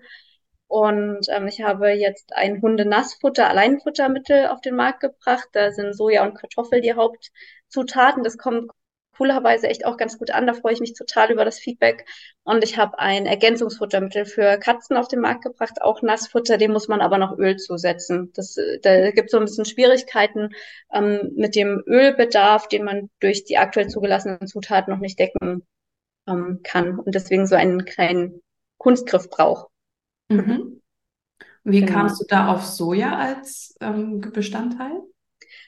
Und 0.67 1.27
ähm, 1.29 1.47
ich 1.47 1.61
habe 1.61 1.89
jetzt 1.91 2.33
ein 2.33 2.61
Hundenassfutter, 2.61 3.47
Alleinfuttermittel 3.47 4.47
auf 4.47 4.61
den 4.61 4.75
Markt 4.75 5.01
gebracht. 5.01 5.47
Da 5.51 5.71
sind 5.71 5.93
Soja 5.95 6.23
und 6.23 6.33
Kartoffel 6.35 6.81
die 6.81 6.93
Hauptzutaten. 6.93 8.23
Das 8.23 8.37
kommt 8.39 8.71
coolerweise 9.15 9.67
echt 9.67 9.85
auch 9.85 9.97
ganz 9.97 10.17
gut 10.17 10.31
an. 10.31 10.47
Da 10.47 10.53
freue 10.53 10.73
ich 10.73 10.79
mich 10.79 10.93
total 10.93 11.31
über 11.31 11.45
das 11.45 11.59
Feedback. 11.59 12.05
Und 12.43 12.63
ich 12.63 12.77
habe 12.77 12.99
ein 12.99 13.25
Ergänzungsfuttermittel 13.25 14.25
für 14.25 14.57
Katzen 14.57 14.97
auf 14.97 15.07
den 15.07 15.21
Markt 15.21 15.43
gebracht, 15.43 15.81
auch 15.81 16.01
Nassfutter, 16.01 16.57
dem 16.57 16.71
muss 16.71 16.87
man 16.87 17.01
aber 17.01 17.17
noch 17.17 17.37
Öl 17.37 17.57
zusetzen. 17.57 18.31
Das, 18.33 18.57
da 18.81 19.11
gibt 19.11 19.27
es 19.27 19.31
so 19.31 19.37
ein 19.37 19.45
bisschen 19.45 19.65
Schwierigkeiten 19.65 20.49
ähm, 20.91 21.31
mit 21.35 21.55
dem 21.55 21.83
Ölbedarf, 21.85 22.67
den 22.67 22.83
man 22.83 23.09
durch 23.19 23.45
die 23.45 23.57
aktuell 23.57 23.87
zugelassenen 23.87 24.47
Zutaten 24.47 24.93
noch 24.93 24.99
nicht 24.99 25.19
decken 25.19 25.65
ähm, 26.27 26.61
kann 26.63 26.99
und 26.99 27.15
deswegen 27.15 27.47
so 27.47 27.55
einen 27.55 27.85
kleinen 27.85 28.41
Kunstgriff 28.77 29.29
braucht. 29.29 29.67
Mhm. 30.29 30.81
Wie 31.63 31.79
genau. 31.79 31.93
kamst 31.93 32.21
du 32.21 32.25
da 32.27 32.47
auf 32.47 32.65
Soja 32.65 33.15
als 33.15 33.75
ähm, 33.79 34.19
Bestandteil? 34.19 35.01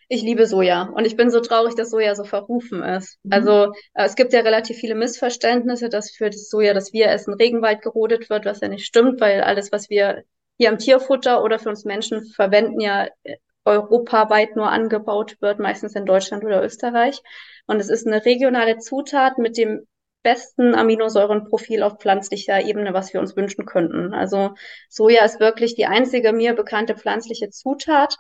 Ich 0.08 0.22
liebe 0.22 0.46
Soja 0.46 0.84
und 0.94 1.06
ich 1.06 1.16
bin 1.16 1.30
so 1.30 1.40
traurig, 1.40 1.76
dass 1.76 1.90
Soja 1.90 2.16
so 2.16 2.24
verrufen 2.24 2.84
ist. 2.84 3.18
Mhm. 3.24 3.34
Also 3.34 3.74
äh, 3.94 4.06
es 4.06 4.16
gibt 4.16 4.34
ja 4.34 4.42
relativ 4.42 4.78
viele 4.78 4.96
Missverständnisse, 4.96 5.90
dass 5.90 6.12
für 6.12 6.30
das 6.30 6.50
Soja, 6.50 6.74
das 6.74 6.94
wir 6.94 7.08
essen, 7.08 7.34
Regenwald 7.34 7.82
gerodet 7.82 8.30
wird, 8.30 8.46
was 8.46 8.62
ja 8.62 8.68
nicht 8.68 8.86
stimmt, 8.86 9.20
weil 9.22 9.42
alles, 9.42 9.72
was 9.72 9.90
wir 9.90 10.24
hier 10.58 10.70
am 10.70 10.78
Tierfutter 10.78 11.44
oder 11.44 11.60
für 11.60 11.70
uns 11.70 11.86
Menschen 11.86 12.26
verwenden, 12.26 12.80
ja 12.80 13.08
äh, 13.24 13.38
europaweit 13.66 14.56
nur 14.56 14.70
angebaut 14.70 15.38
wird, 15.42 15.60
meistens 15.60 15.96
in 15.96 16.06
Deutschland 16.06 16.44
oder 16.44 16.64
Österreich. 16.64 17.22
Und 17.66 17.80
es 17.80 17.90
ist 17.90 18.06
eine 18.06 18.24
regionale 18.24 18.78
Zutat 18.78 19.40
mit 19.40 19.58
dem 19.58 19.88
besten 20.22 20.74
Aminosäurenprofil 20.76 21.84
auf 21.84 22.00
pflanzlicher 22.00 22.62
Ebene, 22.64 22.94
was 22.94 23.14
wir 23.14 23.20
uns 23.20 23.36
wünschen 23.36 23.66
könnten. 23.66 24.14
Also 24.14 24.56
Soja 24.90 25.24
ist 25.24 25.40
wirklich 25.40 25.76
die 25.76 25.86
einzige 25.86 26.34
mir 26.34 26.54
bekannte 26.54 26.96
pflanzliche 26.96 27.50
Zutat, 27.50 28.16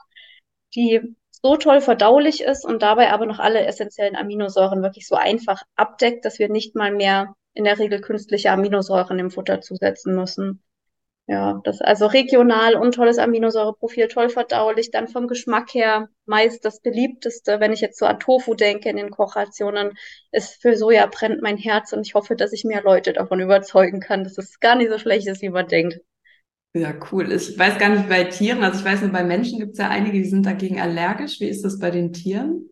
die 0.76 1.16
so 1.42 1.56
toll 1.58 1.82
verdaulich 1.82 2.42
ist 2.42 2.66
und 2.66 2.82
dabei 2.82 3.12
aber 3.12 3.26
noch 3.26 3.40
alle 3.40 3.66
essentiellen 3.66 4.16
Aminosäuren 4.16 4.82
wirklich 4.82 5.08
so 5.08 5.16
einfach 5.16 5.64
abdeckt, 5.76 6.26
dass 6.26 6.40
wir 6.40 6.50
nicht 6.50 6.76
mal 6.76 6.92
mehr 6.92 7.36
in 7.54 7.64
der 7.64 7.80
Regel 7.80 8.02
künstliche 8.02 8.52
Aminosäuren 8.52 9.20
im 9.20 9.32
Futter 9.32 9.62
zusetzen 9.62 10.16
müssen. 10.16 10.62
Ja, 11.28 11.60
das 11.64 11.82
also 11.82 12.06
regional 12.06 12.76
und 12.76 12.94
tolles 12.94 13.18
Aminosäureprofil, 13.18 14.08
toll 14.10 14.30
verdaulich, 14.30 14.92
dann 14.92 15.08
vom 15.08 15.28
Geschmack 15.28 15.74
her 15.74 16.10
meist 16.26 16.64
das 16.66 16.82
beliebteste, 16.82 17.60
wenn 17.60 17.74
ich 17.74 17.82
jetzt 17.82 17.98
so 17.98 18.06
an 18.06 18.20
Tofu 18.20 18.54
denke 18.54 18.90
in 18.90 18.98
den 18.98 19.10
Kochrationen, 19.10 19.98
ist 20.32 20.62
für 20.62 20.78
Soja 20.78 21.08
brennt 21.08 21.42
mein 21.42 21.58
Herz 21.58 21.94
und 21.94 22.06
ich 22.06 22.14
hoffe, 22.14 22.36
dass 22.36 22.54
ich 22.54 22.64
mehr 22.64 22.84
Leute 22.84 23.12
davon 23.14 23.40
überzeugen 23.40 24.02
kann, 24.02 24.24
dass 24.24 24.38
es 24.38 24.60
gar 24.60 24.76
nicht 24.76 24.92
so 24.92 25.00
schlecht 25.00 25.28
ist, 25.28 25.42
wie 25.42 25.50
man 25.50 25.68
denkt. 25.68 26.00
Ja, 26.76 26.94
cool. 27.12 27.32
Ich 27.32 27.58
weiß 27.58 27.78
gar 27.80 27.90
nicht 27.90 28.10
bei 28.10 28.26
Tieren, 28.26 28.62
also 28.64 28.80
ich 28.80 28.86
weiß 28.86 29.02
nur, 29.02 29.12
bei 29.12 29.24
Menschen 29.24 29.60
gibt 29.60 29.74
es 29.74 29.78
ja 29.80 29.90
einige, 29.90 30.18
die 30.18 30.26
sind 30.26 30.46
dagegen 30.46 30.80
allergisch. 30.82 31.40
Wie 31.40 31.48
ist 31.48 31.64
das 31.64 31.80
bei 31.80 31.90
den 31.90 32.12
Tieren? 32.12 32.70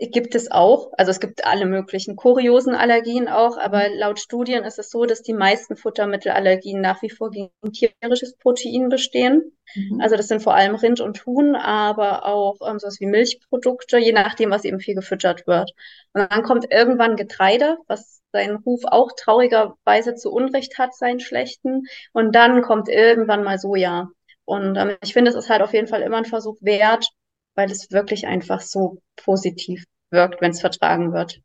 Gibt 0.00 0.34
es 0.34 0.50
auch. 0.50 0.90
Also 0.98 1.12
es 1.12 1.20
gibt 1.20 1.46
alle 1.46 1.66
möglichen 1.66 2.16
kuriosen 2.16 2.74
Allergien 2.74 3.28
auch, 3.28 3.56
aber 3.56 3.88
mhm. 3.88 3.94
laut 3.96 4.18
Studien 4.18 4.64
ist 4.64 4.78
es 4.80 4.90
so, 4.90 5.04
dass 5.04 5.22
die 5.22 5.32
meisten 5.32 5.76
Futtermittelallergien 5.76 6.80
nach 6.80 7.00
wie 7.02 7.10
vor 7.10 7.30
gegen 7.30 7.50
tierisches 7.72 8.36
Protein 8.36 8.88
bestehen. 8.88 9.56
Mhm. 9.76 10.00
Also 10.00 10.16
das 10.16 10.26
sind 10.26 10.42
vor 10.42 10.54
allem 10.54 10.74
Rind 10.74 11.00
und 11.00 11.24
Huhn, 11.26 11.54
aber 11.54 12.26
auch 12.26 12.56
ähm, 12.68 12.80
sowas 12.80 12.98
wie 12.98 13.06
Milchprodukte, 13.06 13.98
je 13.98 14.12
nachdem, 14.12 14.50
was 14.50 14.64
eben 14.64 14.80
viel 14.80 14.96
gefüttert 14.96 15.46
wird. 15.46 15.70
Und 16.12 16.28
dann 16.28 16.42
kommt 16.42 16.66
irgendwann 16.72 17.14
Getreide, 17.14 17.76
was 17.86 18.20
seinen 18.32 18.56
Ruf 18.56 18.82
auch 18.86 19.12
traurigerweise 19.16 20.16
zu 20.16 20.32
Unrecht 20.32 20.76
hat, 20.76 20.92
seinen 20.96 21.20
schlechten. 21.20 21.84
Und 22.12 22.34
dann 22.34 22.62
kommt 22.62 22.88
irgendwann 22.88 23.44
mal 23.44 23.58
Soja. 23.58 24.08
Und 24.44 24.76
ähm, 24.76 24.96
ich 25.02 25.12
finde, 25.12 25.30
es 25.30 25.36
ist 25.36 25.50
halt 25.50 25.62
auf 25.62 25.72
jeden 25.72 25.86
Fall 25.86 26.02
immer 26.02 26.16
ein 26.16 26.24
Versuch 26.24 26.56
wert, 26.60 27.06
weil 27.54 27.70
es 27.70 27.90
wirklich 27.90 28.26
einfach 28.26 28.60
so 28.60 28.98
positiv 29.16 29.84
wirkt, 30.10 30.40
wenn 30.40 30.50
es 30.50 30.60
vertragen 30.60 31.12
wird. 31.12 31.40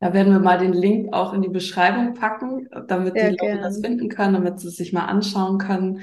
Da 0.00 0.14
werden 0.14 0.32
wir 0.32 0.40
mal 0.40 0.58
den 0.58 0.72
Link 0.72 1.12
auch 1.12 1.32
in 1.32 1.42
die 1.42 1.48
Beschreibung 1.48 2.14
packen, 2.14 2.68
damit 2.86 3.14
Sehr 3.14 3.30
die 3.30 3.36
Leute 3.36 3.58
gern. 3.58 3.62
das 3.62 3.80
finden 3.80 4.08
können, 4.08 4.34
damit 4.34 4.60
sie 4.60 4.68
es 4.68 4.76
sich 4.76 4.92
mal 4.92 5.06
anschauen 5.06 5.58
können. 5.58 6.02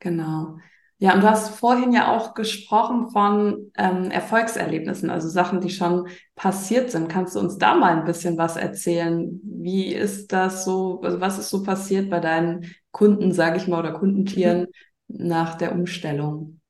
Genau. 0.00 0.58
Ja, 0.98 1.14
und 1.14 1.22
du 1.22 1.28
hast 1.28 1.54
vorhin 1.54 1.92
ja 1.92 2.16
auch 2.16 2.32
gesprochen 2.34 3.10
von 3.10 3.70
ähm, 3.76 4.10
Erfolgserlebnissen, 4.10 5.10
also 5.10 5.28
Sachen, 5.28 5.60
die 5.60 5.68
schon 5.68 6.08
passiert 6.34 6.90
sind. 6.90 7.08
Kannst 7.08 7.36
du 7.36 7.40
uns 7.40 7.58
da 7.58 7.74
mal 7.74 7.98
ein 7.98 8.04
bisschen 8.06 8.38
was 8.38 8.56
erzählen? 8.56 9.38
Wie 9.44 9.92
ist 9.92 10.32
das 10.32 10.64
so, 10.64 11.00
also 11.02 11.20
was 11.20 11.38
ist 11.38 11.50
so 11.50 11.62
passiert 11.62 12.08
bei 12.08 12.18
deinen 12.18 12.74
Kunden, 12.92 13.32
sage 13.32 13.58
ich 13.58 13.68
mal, 13.68 13.78
oder 13.78 13.92
Kundentieren 13.92 14.68
mhm. 15.08 15.26
nach 15.28 15.54
der 15.56 15.72
Umstellung? 15.72 16.60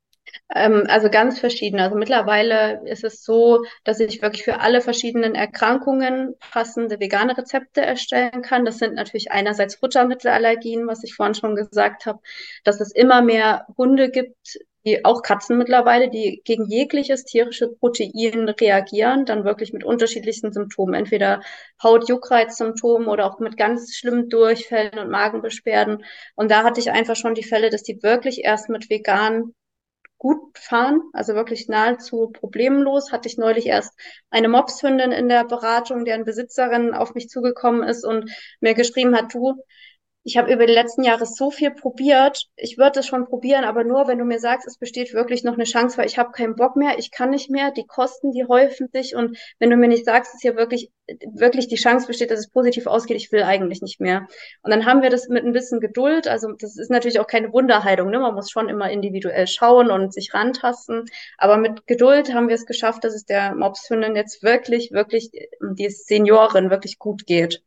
Ähm, 0.55 0.85
also 0.89 1.11
ganz 1.11 1.39
verschieden. 1.39 1.81
Also 1.81 1.97
mittlerweile 1.97 2.81
ist 2.87 3.05
es 3.05 3.25
so, 3.25 3.65
dass 3.85 4.01
ich 4.01 4.23
wirklich 4.23 4.45
für 4.45 4.61
alle 4.61 4.81
verschiedenen 4.81 5.35
Erkrankungen 5.35 6.35
passende 6.53 7.01
vegane 7.01 7.37
Rezepte 7.37 7.83
erstellen 7.83 8.43
kann. 8.43 8.65
Das 8.65 8.79
sind 8.79 8.95
natürlich 8.95 9.33
einerseits 9.33 9.77
Futtermittelallergien, 9.77 10.87
was 10.87 11.05
ich 11.05 11.15
vorhin 11.15 11.35
schon 11.35 11.57
gesagt 11.57 12.07
habe, 12.07 12.21
dass 12.65 12.81
es 12.81 12.93
immer 12.93 13.23
mehr 13.23 13.67
Hunde 13.77 14.11
gibt, 14.11 14.59
die 14.87 15.05
auch 15.05 15.23
Katzen 15.23 15.59
mittlerweile, 15.59 16.09
die 16.09 16.43
gegen 16.45 16.65
jegliches 16.67 17.25
tierische 17.25 17.69
Protein 17.69 18.49
reagieren, 18.49 19.25
dann 19.27 19.45
wirklich 19.45 19.73
mit 19.73 19.85
unterschiedlichsten 19.85 20.53
Symptomen, 20.53 20.95
entweder 20.95 21.41
Hautjuckreizsymptomen 21.83 23.09
oder 23.09 23.27
auch 23.27 23.41
mit 23.41 23.57
ganz 23.57 23.97
schlimmen 23.97 24.29
Durchfällen 24.29 24.99
und 24.99 25.11
Magenbeschwerden. 25.11 26.05
Und 26.37 26.51
da 26.53 26.63
hatte 26.63 26.81
ich 26.81 26.93
einfach 26.93 27.17
schon 27.17 27.35
die 27.35 27.43
Fälle, 27.43 27.69
dass 27.71 27.83
die 27.83 28.03
wirklich 28.03 28.45
erst 28.45 28.69
mit 28.69 28.89
veganen 28.89 29.55
gut 30.19 30.59
fahren, 30.59 31.03
also 31.13 31.35
wirklich 31.35 31.69
nahezu 31.69 32.31
problemlos. 32.33 33.13
Hatte 33.13 33.29
ich 33.29 33.39
neulich 33.39 33.67
erst 33.67 33.93
eine 34.31 34.49
Mopshündin 34.49 35.13
in 35.13 35.29
der 35.29 35.45
Beratung, 35.45 36.05
deren 36.05 36.25
Besitzerin 36.25 36.95
auf 36.95 37.15
mich 37.15 37.29
zugekommen 37.29 37.83
ist 37.83 38.05
und 38.05 38.31
mir 38.61 38.75
geschrieben 38.75 39.17
hat, 39.17 39.35
du, 39.35 39.55
ich 40.27 40.37
habe 40.37 40.53
über 40.53 40.67
die 40.67 40.73
letzten 40.73 41.05
Jahre 41.05 41.25
so 41.25 41.53
viel 41.53 41.71
probiert. 41.71 42.49
Ich 42.57 42.79
würde 42.79 42.99
es 42.99 43.07
schon 43.07 43.27
probieren, 43.27 43.63
aber 43.63 43.85
nur, 43.85 44.09
wenn 44.09 44.19
du 44.19 44.25
mir 44.25 44.41
sagst, 44.41 44.67
es 44.67 44.77
besteht 44.77 45.15
wirklich 45.15 45.45
noch 45.45 45.55
eine 45.55 45.63
Chance, 45.63 45.97
weil 45.97 46.07
ich 46.07 46.19
habe 46.19 46.33
keinen 46.33 46.57
Bock 46.57 46.75
mehr, 46.75 46.99
ich 46.99 47.13
kann 47.13 47.31
nicht 47.31 47.49
mehr, 47.49 47.71
die 47.71 47.87
Kosten, 47.87 48.33
die 48.33 48.45
häufen 48.45 48.89
sich 48.93 49.15
und 49.15 49.39
wenn 49.61 49.71
du 49.71 49.77
mir 49.77 49.87
nicht 49.87 50.05
sagst, 50.05 50.35
dass 50.35 50.41
hier 50.43 50.57
wirklich, 50.57 50.91
wirklich 51.33 51.69
die 51.69 51.77
Chance 51.77 52.09
besteht, 52.09 52.33
dass 52.33 52.41
es 52.41 52.51
positiv 52.51 52.89
ausgeht, 52.89 53.17
ich 53.17 53.31
will 53.31 53.45
eigentlich 53.45 53.83
nicht 53.83 54.01
mehr. 54.01 54.27
Und 54.63 54.73
dann 54.73 54.85
haben 54.85 55.01
wir 55.01 55.11
das 55.11 55.29
mit 55.29 55.45
ein 55.45 55.53
bisschen 55.53 55.79
Geduld, 55.79 56.27
also 56.27 56.51
das 56.59 56.77
ist 56.77 56.91
natürlich 56.91 57.21
auch 57.21 57.29
keine 57.29 57.53
Wunderheilung, 57.53 58.11
ne? 58.11 58.19
man 58.19 58.35
muss 58.35 58.51
schon 58.51 58.69
immer 58.69 58.91
individuell 58.91 59.47
schauen 59.47 59.93
und 59.93 60.13
sich 60.13 60.35
rantasten, 60.35 61.05
aber 61.39 61.57
mit 61.57 61.87
Geduld 61.87 62.35
haben 62.35 62.49
wir 62.49 62.57
es 62.57 62.67
geschafft, 62.67 63.05
dass 63.05 63.15
es 63.15 63.27
der 63.27 63.55
Mopshündin 63.55 64.17
jetzt 64.17 64.43
wirklich, 64.43 64.91
wirklich, 64.91 65.31
die 65.63 65.89
Seniorin 65.89 66.71
wirklich 66.71 66.99
gut 66.99 67.27
geht. 67.27 67.63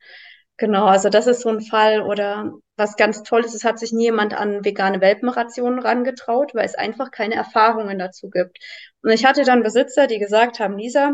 Genau, 0.59 0.85
also 0.85 1.09
das 1.09 1.25
ist 1.27 1.41
so 1.41 1.49
ein 1.49 1.61
Fall. 1.61 2.01
Oder 2.01 2.51
was 2.75 2.95
ganz 2.97 3.23
toll 3.23 3.45
ist, 3.45 3.55
es 3.55 3.63
hat 3.63 3.79
sich 3.79 3.93
niemand 3.93 4.33
an 4.33 4.63
vegane 4.65 4.99
Welpenrationen 5.01 5.79
rangetraut, 5.79 6.53
weil 6.53 6.65
es 6.65 6.75
einfach 6.75 7.11
keine 7.11 7.35
Erfahrungen 7.35 7.97
dazu 7.97 8.29
gibt. 8.29 8.57
Und 9.01 9.11
ich 9.11 9.25
hatte 9.25 9.43
dann 9.45 9.63
Besitzer, 9.63 10.05
die 10.07 10.19
gesagt 10.19 10.59
haben, 10.59 10.77
Lisa, 10.77 11.13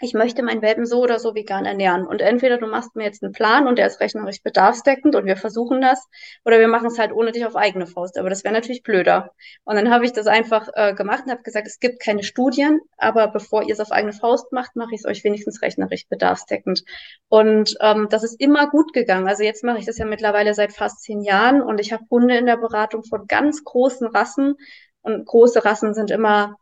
ich 0.00 0.12
möchte 0.12 0.42
meinen 0.42 0.62
Welpen 0.62 0.86
so 0.86 1.02
oder 1.02 1.18
so 1.18 1.34
vegan 1.34 1.64
ernähren. 1.64 2.06
Und 2.06 2.20
entweder 2.20 2.58
du 2.58 2.66
machst 2.66 2.96
mir 2.96 3.04
jetzt 3.04 3.22
einen 3.22 3.32
Plan 3.32 3.66
und 3.68 3.78
der 3.78 3.86
ist 3.86 4.00
rechnerisch 4.00 4.42
bedarfsdeckend 4.42 5.14
und 5.14 5.24
wir 5.24 5.36
versuchen 5.36 5.80
das, 5.80 6.06
oder 6.44 6.58
wir 6.58 6.68
machen 6.68 6.86
es 6.86 6.98
halt 6.98 7.12
ohne 7.12 7.32
dich 7.32 7.46
auf 7.46 7.56
eigene 7.56 7.86
Faust. 7.86 8.18
Aber 8.18 8.28
das 8.28 8.44
wäre 8.44 8.54
natürlich 8.54 8.82
blöder. 8.82 9.30
Und 9.64 9.76
dann 9.76 9.90
habe 9.90 10.04
ich 10.04 10.12
das 10.12 10.26
einfach 10.26 10.68
äh, 10.74 10.94
gemacht 10.94 11.24
und 11.26 11.32
habe 11.32 11.42
gesagt, 11.42 11.66
es 11.66 11.78
gibt 11.78 12.00
keine 12.00 12.22
Studien, 12.22 12.80
aber 12.96 13.28
bevor 13.28 13.62
ihr 13.62 13.72
es 13.72 13.80
auf 13.80 13.92
eigene 13.92 14.12
Faust 14.12 14.52
macht, 14.52 14.76
mache 14.76 14.94
ich 14.94 15.00
es 15.00 15.06
euch 15.06 15.24
wenigstens 15.24 15.62
rechnerisch 15.62 16.08
bedarfsdeckend. 16.08 16.84
Und 17.28 17.76
ähm, 17.80 18.08
das 18.10 18.24
ist 18.24 18.40
immer 18.40 18.68
gut 18.70 18.92
gegangen. 18.92 19.28
Also 19.28 19.44
jetzt 19.44 19.64
mache 19.64 19.78
ich 19.78 19.86
das 19.86 19.98
ja 19.98 20.04
mittlerweile 20.04 20.54
seit 20.54 20.72
fast 20.72 21.02
zehn 21.02 21.22
Jahren 21.22 21.62
und 21.62 21.80
ich 21.80 21.92
habe 21.92 22.04
Hunde 22.10 22.36
in 22.36 22.46
der 22.46 22.56
Beratung 22.56 23.04
von 23.04 23.26
ganz 23.26 23.64
großen 23.64 24.06
Rassen. 24.08 24.56
Und 25.02 25.26
große 25.26 25.64
Rassen 25.66 25.92
sind 25.92 26.10
immer 26.10 26.56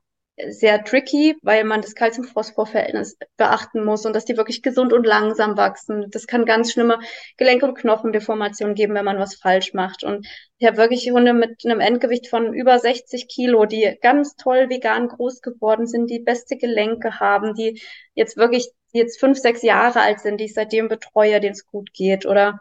sehr 0.48 0.82
tricky, 0.84 1.36
weil 1.42 1.64
man 1.64 1.82
das 1.82 1.94
Kalzium-Phosphor-Verhältnis 1.94 3.18
beachten 3.36 3.84
muss 3.84 4.06
und 4.06 4.14
dass 4.14 4.24
die 4.24 4.36
wirklich 4.36 4.62
gesund 4.62 4.92
und 4.92 5.06
langsam 5.06 5.56
wachsen. 5.56 6.06
Das 6.10 6.26
kann 6.26 6.46
ganz 6.46 6.72
schlimme 6.72 6.98
Gelenk- 7.36 7.62
und 7.62 7.74
Knochendeformationen 7.74 8.74
geben, 8.74 8.94
wenn 8.94 9.04
man 9.04 9.18
was 9.18 9.34
falsch 9.34 9.74
macht. 9.74 10.04
Und 10.04 10.26
ich 10.58 10.66
habe 10.66 10.78
wirklich 10.78 11.10
Hunde 11.10 11.34
mit 11.34 11.62
einem 11.64 11.80
Endgewicht 11.80 12.28
von 12.28 12.54
über 12.54 12.78
60 12.78 13.28
Kilo, 13.28 13.66
die 13.66 13.98
ganz 14.00 14.36
toll 14.36 14.70
vegan 14.70 15.08
groß 15.08 15.42
geworden 15.42 15.86
sind, 15.86 16.10
die 16.10 16.20
beste 16.20 16.56
Gelenke 16.56 17.20
haben, 17.20 17.54
die 17.54 17.82
jetzt 18.14 18.36
wirklich 18.36 18.70
jetzt 18.92 19.20
fünf, 19.20 19.38
sechs 19.38 19.62
Jahre 19.62 20.00
alt 20.00 20.20
sind, 20.20 20.38
die 20.38 20.44
ich 20.44 20.54
seitdem 20.54 20.88
betreue, 20.88 21.40
denen 21.40 21.52
es 21.52 21.66
gut 21.66 21.92
geht. 21.92 22.26
Oder 22.26 22.60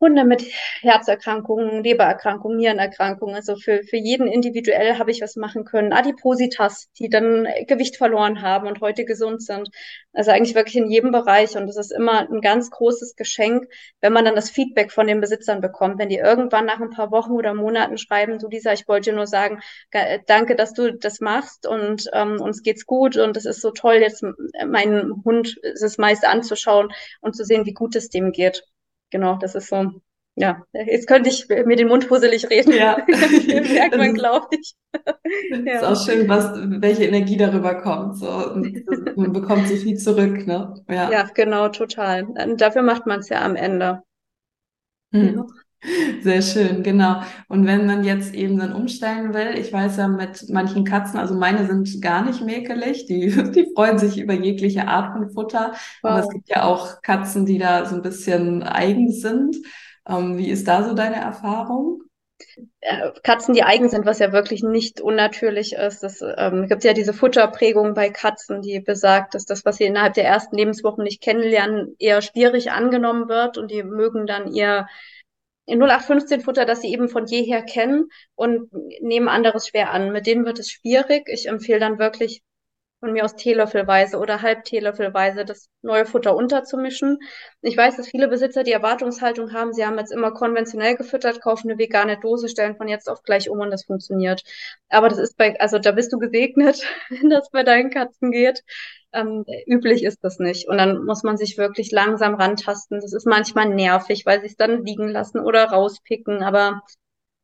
Hunde 0.00 0.24
mit 0.24 0.44
Herzerkrankungen, 0.80 1.82
Lebererkrankungen, 1.82 2.56
Nierenerkrankungen. 2.56 3.34
Also 3.34 3.56
für, 3.56 3.82
für 3.82 3.96
jeden 3.96 4.28
individuell 4.28 4.96
habe 4.98 5.10
ich 5.10 5.20
was 5.20 5.34
machen 5.34 5.64
können. 5.64 5.92
Adipositas, 5.92 6.88
die 6.98 7.08
dann 7.08 7.48
Gewicht 7.66 7.96
verloren 7.96 8.40
haben 8.40 8.68
und 8.68 8.80
heute 8.80 9.04
gesund 9.04 9.42
sind. 9.42 9.68
Also 10.12 10.30
eigentlich 10.30 10.54
wirklich 10.54 10.76
in 10.76 10.88
jedem 10.88 11.10
Bereich. 11.10 11.56
Und 11.56 11.66
das 11.66 11.76
ist 11.76 11.90
immer 11.90 12.30
ein 12.30 12.40
ganz 12.40 12.70
großes 12.70 13.16
Geschenk, 13.16 13.66
wenn 14.00 14.12
man 14.12 14.24
dann 14.24 14.36
das 14.36 14.50
Feedback 14.50 14.92
von 14.92 15.08
den 15.08 15.20
Besitzern 15.20 15.60
bekommt. 15.60 15.98
Wenn 15.98 16.08
die 16.08 16.18
irgendwann 16.18 16.66
nach 16.66 16.80
ein 16.80 16.90
paar 16.90 17.10
Wochen 17.10 17.32
oder 17.32 17.52
Monaten 17.54 17.98
schreiben, 17.98 18.38
du 18.38 18.48
Lisa, 18.48 18.72
ich 18.72 18.86
wollte 18.86 19.10
dir 19.10 19.16
nur 19.16 19.26
sagen, 19.26 19.60
danke, 20.26 20.54
dass 20.54 20.74
du 20.74 20.92
das 20.92 21.20
machst 21.20 21.66
und 21.66 22.08
ähm, 22.12 22.40
uns 22.40 22.62
geht's 22.62 22.86
gut 22.86 23.16
und 23.16 23.36
es 23.36 23.46
ist 23.46 23.60
so 23.60 23.72
toll, 23.72 23.96
jetzt 23.96 24.24
meinen 24.66 25.24
Hund 25.24 25.58
es 25.62 25.98
meist 25.98 26.24
anzuschauen 26.24 26.92
und 27.20 27.34
zu 27.34 27.44
sehen, 27.44 27.66
wie 27.66 27.74
gut 27.74 27.96
es 27.96 28.10
dem 28.10 28.30
geht 28.32 28.64
genau, 29.10 29.36
das 29.36 29.54
ist 29.54 29.68
so, 29.68 29.92
ja, 30.34 30.62
jetzt 30.72 31.08
könnte 31.08 31.28
ich 31.28 31.48
mir 31.48 31.76
den 31.76 31.88
Mund 31.88 32.04
fusselig 32.04 32.48
reden. 32.48 32.72
Ja. 32.72 32.98
merkt 33.06 33.96
man, 33.96 34.14
glaube 34.14 34.46
ich. 34.50 34.76
ja. 35.66 35.76
Ist 35.76 35.84
auch 35.84 36.06
schön, 36.06 36.28
was, 36.28 36.52
welche 36.80 37.06
Energie 37.06 37.36
darüber 37.36 37.74
kommt. 37.74 38.18
So, 38.18 38.26
man 39.16 39.32
bekommt 39.32 39.66
so 39.66 39.76
viel 39.76 39.96
zurück, 39.96 40.46
ne? 40.46 40.74
Ja, 40.88 41.10
ja 41.10 41.28
genau, 41.34 41.68
total. 41.68 42.24
Und 42.24 42.60
dafür 42.60 42.82
macht 42.82 43.06
man 43.06 43.20
es 43.20 43.28
ja 43.28 43.42
am 43.42 43.56
Ende. 43.56 44.02
Hm. 45.12 45.44
Sehr 46.22 46.42
schön, 46.42 46.82
genau. 46.82 47.22
Und 47.48 47.66
wenn 47.66 47.86
man 47.86 48.02
jetzt 48.02 48.34
eben 48.34 48.58
dann 48.58 48.72
umstellen 48.72 49.32
will, 49.32 49.56
ich 49.56 49.72
weiß 49.72 49.96
ja 49.98 50.08
mit 50.08 50.48
manchen 50.48 50.84
Katzen, 50.84 51.20
also 51.20 51.34
meine 51.34 51.66
sind 51.66 52.02
gar 52.02 52.24
nicht 52.24 52.42
mäkelig, 52.44 53.06
die, 53.06 53.28
die 53.52 53.70
freuen 53.74 53.98
sich 53.98 54.18
über 54.18 54.34
jegliche 54.34 54.88
Art 54.88 55.12
von 55.12 55.30
Futter. 55.30 55.74
Wow. 56.02 56.10
Aber 56.10 56.20
es 56.20 56.28
gibt 56.30 56.48
ja 56.48 56.64
auch 56.64 57.00
Katzen, 57.02 57.46
die 57.46 57.58
da 57.58 57.86
so 57.86 57.94
ein 57.94 58.02
bisschen 58.02 58.64
eigen 58.64 59.12
sind. 59.12 59.56
Ähm, 60.08 60.36
wie 60.36 60.50
ist 60.50 60.66
da 60.66 60.82
so 60.82 60.94
deine 60.94 61.16
Erfahrung? 61.16 62.02
Katzen, 63.24 63.54
die 63.54 63.64
eigen 63.64 63.88
sind, 63.88 64.06
was 64.06 64.20
ja 64.20 64.32
wirklich 64.32 64.62
nicht 64.62 65.00
unnatürlich 65.00 65.74
ist. 65.74 66.04
Es 66.04 66.22
ähm, 66.22 66.66
gibt 66.68 66.84
ja 66.84 66.92
diese 66.92 67.12
Futterprägung 67.12 67.94
bei 67.94 68.10
Katzen, 68.10 68.62
die 68.62 68.80
besagt, 68.80 69.34
dass 69.34 69.44
das, 69.44 69.64
was 69.64 69.76
sie 69.76 69.84
innerhalb 69.84 70.14
der 70.14 70.24
ersten 70.24 70.56
Lebenswochen 70.56 71.02
nicht 71.02 71.20
kennenlernen, 71.20 71.96
eher 71.98 72.22
schwierig 72.22 72.70
angenommen 72.70 73.28
wird 73.28 73.58
und 73.58 73.70
die 73.70 73.82
mögen 73.82 74.26
dann 74.26 74.52
ihr 74.52 74.86
0815 75.68 76.40
Futter, 76.40 76.64
das 76.64 76.80
sie 76.80 76.92
eben 76.92 77.08
von 77.08 77.26
jeher 77.26 77.62
kennen 77.62 78.08
und 78.34 78.70
nehmen 79.00 79.28
anderes 79.28 79.68
schwer 79.68 79.90
an. 79.90 80.12
Mit 80.12 80.26
denen 80.26 80.44
wird 80.44 80.58
es 80.58 80.70
schwierig. 80.70 81.28
Ich 81.28 81.48
empfehle 81.48 81.80
dann 81.80 81.98
wirklich 81.98 82.42
von 83.00 83.12
mir 83.12 83.24
aus 83.24 83.36
Teelöffelweise 83.36 84.18
oder 84.18 84.42
Halbteelöffelweise 84.42 85.44
das 85.44 85.68
neue 85.82 86.04
Futter 86.04 86.34
unterzumischen. 86.34 87.18
Ich 87.62 87.76
weiß, 87.76 87.96
dass 87.96 88.08
viele 88.08 88.28
Besitzer 88.28 88.64
die 88.64 88.72
Erwartungshaltung 88.72 89.52
haben, 89.52 89.72
sie 89.72 89.86
haben 89.86 89.98
jetzt 89.98 90.12
immer 90.12 90.32
konventionell 90.32 90.96
gefüttert, 90.96 91.40
kaufen 91.40 91.70
eine 91.70 91.78
vegane 91.78 92.18
Dose, 92.18 92.48
stellen 92.48 92.76
von 92.76 92.88
jetzt 92.88 93.08
auf 93.08 93.22
gleich 93.22 93.48
um 93.50 93.60
und 93.60 93.70
das 93.70 93.84
funktioniert. 93.84 94.42
Aber 94.88 95.08
das 95.08 95.18
ist 95.18 95.36
bei, 95.36 95.58
also 95.60 95.78
da 95.78 95.92
bist 95.92 96.12
du 96.12 96.18
gesegnet, 96.18 96.82
wenn 97.10 97.30
das 97.30 97.50
bei 97.50 97.62
deinen 97.62 97.90
Katzen 97.90 98.32
geht. 98.32 98.64
Ähm, 99.12 99.44
üblich 99.66 100.04
ist 100.04 100.22
das 100.22 100.38
nicht. 100.38 100.68
Und 100.68 100.78
dann 100.78 101.04
muss 101.04 101.22
man 101.22 101.36
sich 101.36 101.56
wirklich 101.56 101.90
langsam 101.92 102.34
rantasten. 102.34 103.00
Das 103.00 103.12
ist 103.12 103.26
manchmal 103.26 103.68
nervig, 103.68 104.26
weil 104.26 104.40
sie 104.40 104.48
es 104.48 104.56
dann 104.56 104.84
liegen 104.84 105.08
lassen 105.08 105.40
oder 105.40 105.64
rauspicken. 105.64 106.42
Aber 106.42 106.82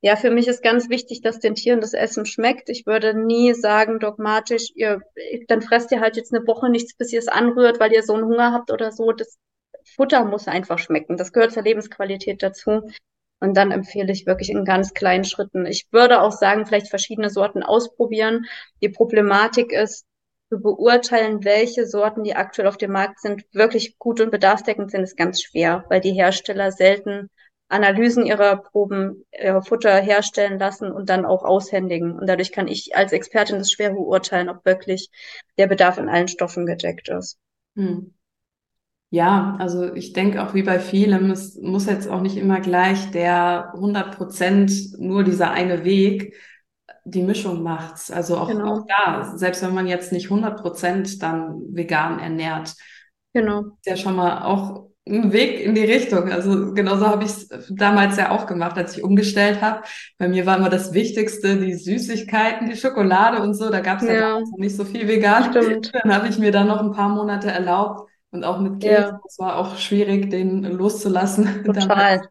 ja, 0.05 0.17
für 0.17 0.31
mich 0.31 0.49
ist 0.49 0.63
ganz 0.63 0.91
wichtig, 0.91 1.23
dass 1.23 1.39
den 1.39 1.55
Tieren 1.55 1.81
das 1.81 1.95
Essen 1.95 2.27
schmeckt. 2.27 2.69
Ich 2.69 2.85
würde 2.85 3.15
nie 3.15 3.55
sagen, 3.55 3.99
dogmatisch, 3.99 4.71
ihr, 4.75 5.01
dann 5.49 5.63
fresst 5.63 5.91
ihr 5.93 6.03
halt 6.03 6.19
jetzt 6.19 6.35
eine 6.35 6.47
Woche 6.47 6.69
nichts, 6.69 6.95
bis 6.95 7.11
ihr 7.11 7.21
es 7.21 7.27
anrührt, 7.27 7.81
weil 7.81 7.91
ihr 7.91 8.03
so 8.03 8.13
einen 8.13 8.27
Hunger 8.27 8.53
habt 8.53 8.71
oder 8.71 8.93
so. 8.93 9.13
Das 9.13 9.39
Futter 9.97 10.27
muss 10.27 10.47
einfach 10.47 10.79
schmecken. 10.79 11.17
Das 11.17 11.33
gehört 11.33 11.53
zur 11.53 11.63
Lebensqualität 11.63 12.43
dazu. 12.43 12.83
Und 13.41 13.57
dann 13.57 13.71
empfehle 13.71 14.13
ich 14.13 14.27
wirklich 14.27 14.51
in 14.51 14.67
ganz 14.67 14.93
kleinen 14.93 15.25
Schritten. 15.25 15.65
Ich 15.65 15.87
würde 15.91 16.21
auch 16.21 16.33
sagen, 16.33 16.67
vielleicht 16.67 16.91
verschiedene 16.91 17.31
Sorten 17.31 17.63
ausprobieren. 17.63 18.45
Die 18.83 18.91
Problematik 18.91 19.73
ist, 19.73 20.05
zu 20.51 20.61
beurteilen, 20.61 21.45
welche 21.45 21.87
Sorten, 21.87 22.25
die 22.25 22.37
aktuell 22.37 22.69
auf 22.69 22.77
dem 22.77 22.93
Markt 22.93 23.21
sind, 23.21 23.47
wirklich 23.53 23.99
gut 23.99 24.21
und 24.21 24.31
bedarfsdeckend 24.31 24.91
sind, 24.91 25.03
ist 25.03 25.17
ganz 25.17 25.41
schwer, 25.41 25.87
weil 25.89 26.03
die 26.03 26.13
Hersteller 26.13 26.73
selten 26.73 27.31
Analysen 27.75 28.25
ihrer 28.25 28.57
Proben, 28.57 29.25
ihrer 29.33 29.63
Futter 29.63 30.01
herstellen 30.01 30.59
lassen 30.59 30.91
und 30.91 31.09
dann 31.09 31.27
auch 31.27 31.45
aushändigen. 31.45 32.19
Und 32.19 32.27
dadurch 32.29 32.53
kann 32.53 32.69
ich 32.69 32.97
als 32.97 33.13
Expertin 33.13 33.59
das 33.59 33.71
schwer 33.71 33.91
beurteilen, 33.91 34.49
ob 34.49 34.65
wirklich 34.65 35.11
der 35.59 35.67
Bedarf 35.67 35.99
in 35.99 36.09
allen 36.09 36.29
Stoffen 36.29 36.67
gedeckt 36.67 37.09
ist. 37.09 37.39
Hm. 37.77 38.15
Ja, 39.11 39.57
also 39.61 39.93
ich 39.95 40.13
denke 40.13 40.43
auch 40.43 40.55
wie 40.55 40.63
bei 40.63 40.81
vielem, 40.81 41.31
es 41.31 41.57
muss 41.61 41.87
jetzt 41.87 42.09
auch 42.09 42.21
nicht 42.21 42.37
immer 42.37 42.61
gleich 42.61 43.11
der 43.11 43.73
100 43.75 44.17
Prozent 44.17 44.73
nur 44.99 45.23
dieser 45.23 45.51
eine 45.51 45.85
Weg 45.85 46.35
die 47.05 47.23
Mischung 47.23 47.63
macht's. 47.63 48.11
Also 48.11 48.39
auch, 48.39 48.49
genau. 48.49 48.79
auch 48.79 48.87
da, 48.87 49.37
selbst 49.37 49.63
wenn 49.63 49.75
man 49.75 49.87
jetzt 49.87 50.13
nicht 50.13 50.31
100 50.31 50.61
Prozent 50.61 51.23
dann 51.23 51.61
vegan 51.75 52.19
ernährt, 52.19 52.75
genau. 53.33 53.61
ist 53.61 53.87
ja 53.87 53.97
schon 53.97 54.17
mal 54.17 54.43
auch 54.43 54.89
ein 55.07 55.33
Weg 55.33 55.61
in 55.61 55.75
die 55.75 55.85
Richtung. 55.85 56.31
Also 56.31 56.73
genauso 56.73 57.07
habe 57.07 57.25
ich 57.25 57.31
es 57.31 57.49
damals 57.71 58.17
ja 58.17 58.31
auch 58.31 58.47
gemacht, 58.47 58.77
als 58.79 58.97
ich 58.97 59.05
umgestellt 59.05 59.61
habe. 59.61 59.83
Bei 60.19 60.29
mir 60.29 60.47
war 60.47 60.57
immer 60.57 60.71
das 60.71 60.95
Wichtigste 60.95 61.57
die 61.57 61.75
Süßigkeiten, 61.75 62.69
die 62.69 62.77
Schokolade 62.77 63.43
und 63.43 63.55
so. 63.55 63.71
Da 63.71 63.81
gab 63.81 64.01
es 64.01 64.09
ja, 64.09 64.15
ja 64.15 64.43
nicht 64.57 64.77
so 64.77 64.85
viel 64.85 65.07
vegan. 65.07 65.51
Stimmt. 65.51 65.93
Dann 65.95 66.15
habe 66.15 66.29
ich 66.29 66.39
mir 66.39 66.53
dann 66.53 66.69
noch 66.69 66.81
ein 66.81 66.93
paar 66.93 67.11
Monate 67.11 67.51
erlaubt 67.51 68.11
und 68.31 68.45
auch 68.45 68.61
mit 68.61 68.81
Käse. 68.81 68.93
Ja. 68.93 69.21
Es 69.27 69.39
war 69.39 69.57
auch 69.57 69.77
schwierig, 69.77 70.31
den 70.31 70.63
loszulassen. 70.63 71.65
Total. 71.65 72.23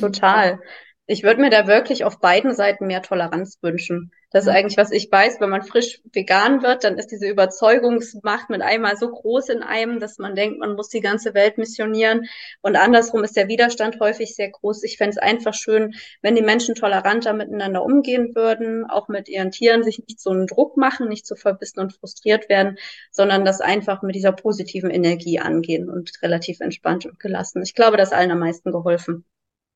Total. 0.00 0.58
Ich 1.06 1.22
würde 1.22 1.40
mir 1.40 1.50
da 1.50 1.66
wirklich 1.66 2.04
auf 2.04 2.18
beiden 2.18 2.52
Seiten 2.52 2.86
mehr 2.86 3.02
Toleranz 3.02 3.58
wünschen. 3.62 4.10
Das 4.30 4.44
ist 4.44 4.50
eigentlich, 4.50 4.76
was 4.76 4.90
ich 4.90 5.10
weiß, 5.10 5.40
wenn 5.40 5.48
man 5.48 5.62
frisch 5.62 6.02
vegan 6.12 6.62
wird, 6.62 6.84
dann 6.84 6.98
ist 6.98 7.10
diese 7.10 7.26
Überzeugungsmacht 7.26 8.50
mit 8.50 8.60
einmal 8.60 8.98
so 8.98 9.10
groß 9.10 9.48
in 9.48 9.62
einem, 9.62 10.00
dass 10.00 10.18
man 10.18 10.34
denkt, 10.34 10.58
man 10.58 10.74
muss 10.74 10.90
die 10.90 11.00
ganze 11.00 11.32
Welt 11.32 11.56
missionieren. 11.56 12.26
Und 12.60 12.76
andersrum 12.76 13.24
ist 13.24 13.36
der 13.36 13.48
Widerstand 13.48 14.00
häufig 14.00 14.34
sehr 14.34 14.50
groß. 14.50 14.82
Ich 14.82 14.98
fände 14.98 15.12
es 15.12 15.18
einfach 15.18 15.54
schön, 15.54 15.94
wenn 16.20 16.34
die 16.34 16.42
Menschen 16.42 16.74
toleranter 16.74 17.32
miteinander 17.32 17.82
umgehen 17.82 18.34
würden, 18.34 18.84
auch 18.84 19.08
mit 19.08 19.30
ihren 19.30 19.50
Tieren 19.50 19.82
sich 19.82 19.98
nicht 20.06 20.20
so 20.20 20.28
einen 20.30 20.46
Druck 20.46 20.76
machen, 20.76 21.08
nicht 21.08 21.26
so 21.26 21.34
verbissen 21.34 21.80
und 21.80 21.94
frustriert 21.94 22.50
werden, 22.50 22.76
sondern 23.10 23.46
das 23.46 23.62
einfach 23.62 24.02
mit 24.02 24.14
dieser 24.14 24.32
positiven 24.32 24.90
Energie 24.90 25.38
angehen 25.38 25.88
und 25.88 26.12
relativ 26.20 26.60
entspannt 26.60 27.06
und 27.06 27.18
gelassen. 27.18 27.62
Ich 27.62 27.74
glaube, 27.74 27.96
das 27.96 28.12
allen 28.12 28.30
am 28.30 28.40
meisten 28.40 28.72
geholfen. 28.72 29.24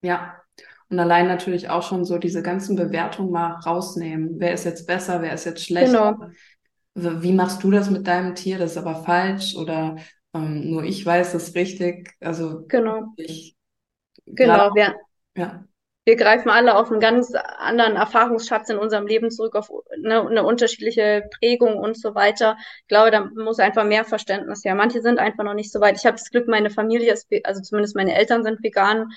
Ja, 0.02 0.41
Und 0.92 1.00
allein 1.00 1.26
natürlich 1.26 1.70
auch 1.70 1.82
schon 1.82 2.04
so 2.04 2.18
diese 2.18 2.42
ganzen 2.42 2.76
Bewertungen 2.76 3.30
mal 3.30 3.52
rausnehmen. 3.64 4.34
Wer 4.36 4.52
ist 4.52 4.64
jetzt 4.64 4.86
besser, 4.86 5.22
wer 5.22 5.32
ist 5.32 5.46
jetzt 5.46 5.64
schlechter? 5.64 6.18
Genau. 6.18 6.30
Also, 6.94 7.22
wie 7.22 7.32
machst 7.32 7.64
du 7.64 7.70
das 7.70 7.88
mit 7.88 8.06
deinem 8.06 8.34
Tier? 8.34 8.58
Das 8.58 8.72
ist 8.72 8.76
aber 8.76 8.96
falsch 8.96 9.56
oder 9.56 9.96
ähm, 10.34 10.70
nur 10.70 10.84
ich 10.84 11.04
weiß 11.06 11.32
es 11.32 11.54
richtig. 11.54 12.10
Also 12.20 12.66
genau. 12.68 13.04
Ich, 13.16 13.56
genau, 14.26 14.54
glaub, 14.54 14.74
wir, 14.74 14.94
ja. 15.34 15.64
wir 16.04 16.16
greifen 16.16 16.50
alle 16.50 16.76
auf 16.76 16.90
einen 16.90 17.00
ganz 17.00 17.32
anderen 17.56 17.96
Erfahrungsschatz 17.96 18.68
in 18.68 18.76
unserem 18.76 19.06
Leben 19.06 19.30
zurück, 19.30 19.54
auf 19.54 19.70
eine, 19.94 20.28
eine 20.28 20.44
unterschiedliche 20.44 21.26
Prägung 21.38 21.78
und 21.78 21.96
so 21.96 22.14
weiter. 22.14 22.58
Ich 22.82 22.88
glaube, 22.88 23.10
da 23.10 23.30
muss 23.34 23.60
einfach 23.60 23.86
mehr 23.86 24.04
Verständnis 24.04 24.62
her. 24.62 24.74
Manche 24.74 25.00
sind 25.00 25.18
einfach 25.18 25.44
noch 25.44 25.54
nicht 25.54 25.72
so 25.72 25.80
weit. 25.80 25.96
Ich 25.96 26.04
habe 26.04 26.18
das 26.18 26.28
Glück, 26.28 26.48
meine 26.48 26.68
Familie 26.68 27.14
ist, 27.14 27.28
also 27.44 27.62
zumindest 27.62 27.96
meine 27.96 28.14
Eltern 28.14 28.44
sind 28.44 28.62
vegan 28.62 29.08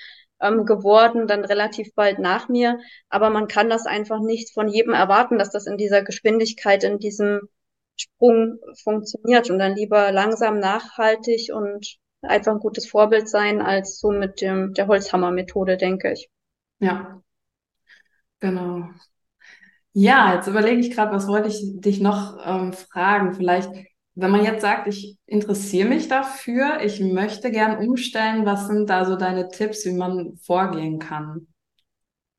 ähm, 0.42 0.66
geworden, 0.66 1.28
dann 1.28 1.46
relativ 1.46 1.94
bald 1.96 2.20
nach 2.20 2.50
mir. 2.50 2.80
Aber 3.10 3.30
man 3.30 3.48
kann 3.48 3.70
das 3.70 3.86
einfach 3.86 4.20
nicht 4.20 4.54
von 4.54 4.68
jedem 4.68 4.94
erwarten, 4.94 5.38
dass 5.38 5.50
das 5.52 5.68
in 5.68 5.78
dieser 5.78 6.04
Geschwindigkeit, 6.04 6.84
in 6.84 7.00
diesem 7.00 7.42
Sprung 7.98 8.60
funktioniert 8.84 9.50
und 9.50 9.60
dann 9.60 9.76
lieber 9.76 10.12
langsam, 10.12 10.60
nachhaltig 10.60 11.52
und 11.54 11.98
einfach 12.22 12.54
ein 12.54 12.60
gutes 12.60 12.88
Vorbild 12.90 13.30
sein, 13.30 13.62
als 13.62 14.00
so 14.00 14.12
mit 14.12 14.42
dem, 14.42 14.74
der 14.74 14.88
Holzhammer-Methode, 14.88 15.78
denke 15.78 16.12
ich. 16.12 16.30
Ja, 16.80 17.22
genau. 18.40 18.90
Ja, 19.94 20.36
jetzt 20.36 20.48
überlege 20.48 20.82
ich 20.82 20.92
gerade, 20.92 21.14
was 21.14 21.28
wollte 21.28 21.48
ich 21.48 21.80
dich 21.80 22.02
noch 22.02 22.38
ähm, 22.46 22.74
fragen? 22.74 23.34
Vielleicht 23.34 23.70
wenn 24.16 24.32
man 24.32 24.46
jetzt 24.46 24.62
sagt, 24.62 24.88
ich 24.88 25.18
interessiere 25.26 25.90
mich 25.90 26.08
dafür, 26.08 26.80
ich 26.82 27.02
möchte 27.02 27.52
gern 27.52 27.86
umstellen, 27.86 28.46
was 28.46 28.68
sind 28.68 28.90
da 28.90 29.06
so 29.06 29.18
deine 29.18 29.50
Tipps, 29.50 29.86
wie 29.86 29.92
man 29.92 30.38
vorgehen 30.38 31.00
kann? 31.00 31.48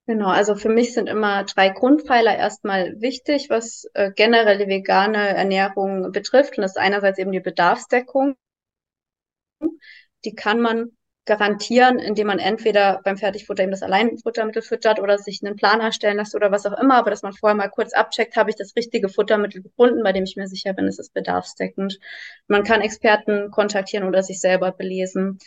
Genau, 0.06 0.28
also 0.28 0.54
für 0.54 0.68
mich 0.68 0.94
sind 0.94 1.08
immer 1.08 1.44
drei 1.44 1.68
Grundpfeiler 1.68 2.34
erstmal 2.34 3.00
wichtig, 3.00 3.50
was 3.50 3.90
äh, 3.92 4.12
generelle 4.12 4.68
vegane 4.68 5.18
Ernährung 5.36 6.12
betrifft. 6.12 6.56
Und 6.56 6.62
das 6.62 6.72
ist 6.72 6.78
einerseits 6.78 7.18
eben 7.18 7.32
die 7.32 7.40
Bedarfsdeckung. 7.40 8.36
Die 10.24 10.34
kann 10.34 10.60
man 10.60 10.95
garantieren, 11.26 11.98
indem 11.98 12.28
man 12.28 12.38
entweder 12.38 13.00
beim 13.04 13.16
Fertigfutter 13.16 13.64
eben 13.64 13.72
das 13.72 13.82
Alleinfuttermittel 13.82 14.62
füttert 14.62 15.00
oder 15.00 15.18
sich 15.18 15.40
einen 15.44 15.56
Plan 15.56 15.80
erstellen 15.80 16.16
lässt 16.16 16.34
oder 16.34 16.52
was 16.52 16.64
auch 16.66 16.78
immer, 16.80 16.94
aber 16.94 17.10
dass 17.10 17.22
man 17.22 17.32
vorher 17.32 17.56
mal 17.56 17.68
kurz 17.68 17.92
abcheckt, 17.92 18.36
habe 18.36 18.50
ich 18.50 18.56
das 18.56 18.74
richtige 18.76 19.08
Futtermittel 19.08 19.62
gefunden, 19.62 20.02
bei 20.02 20.12
dem 20.12 20.24
ich 20.24 20.36
mir 20.36 20.46
sicher 20.46 20.72
bin, 20.72 20.86
es 20.86 20.98
ist 20.98 21.12
bedarfsdeckend. 21.12 21.98
Man 22.46 22.64
kann 22.64 22.80
Experten 22.80 23.50
kontaktieren 23.50 24.06
oder 24.06 24.22
sich 24.22 24.40
selber 24.40 24.72
belesen. 24.72 25.38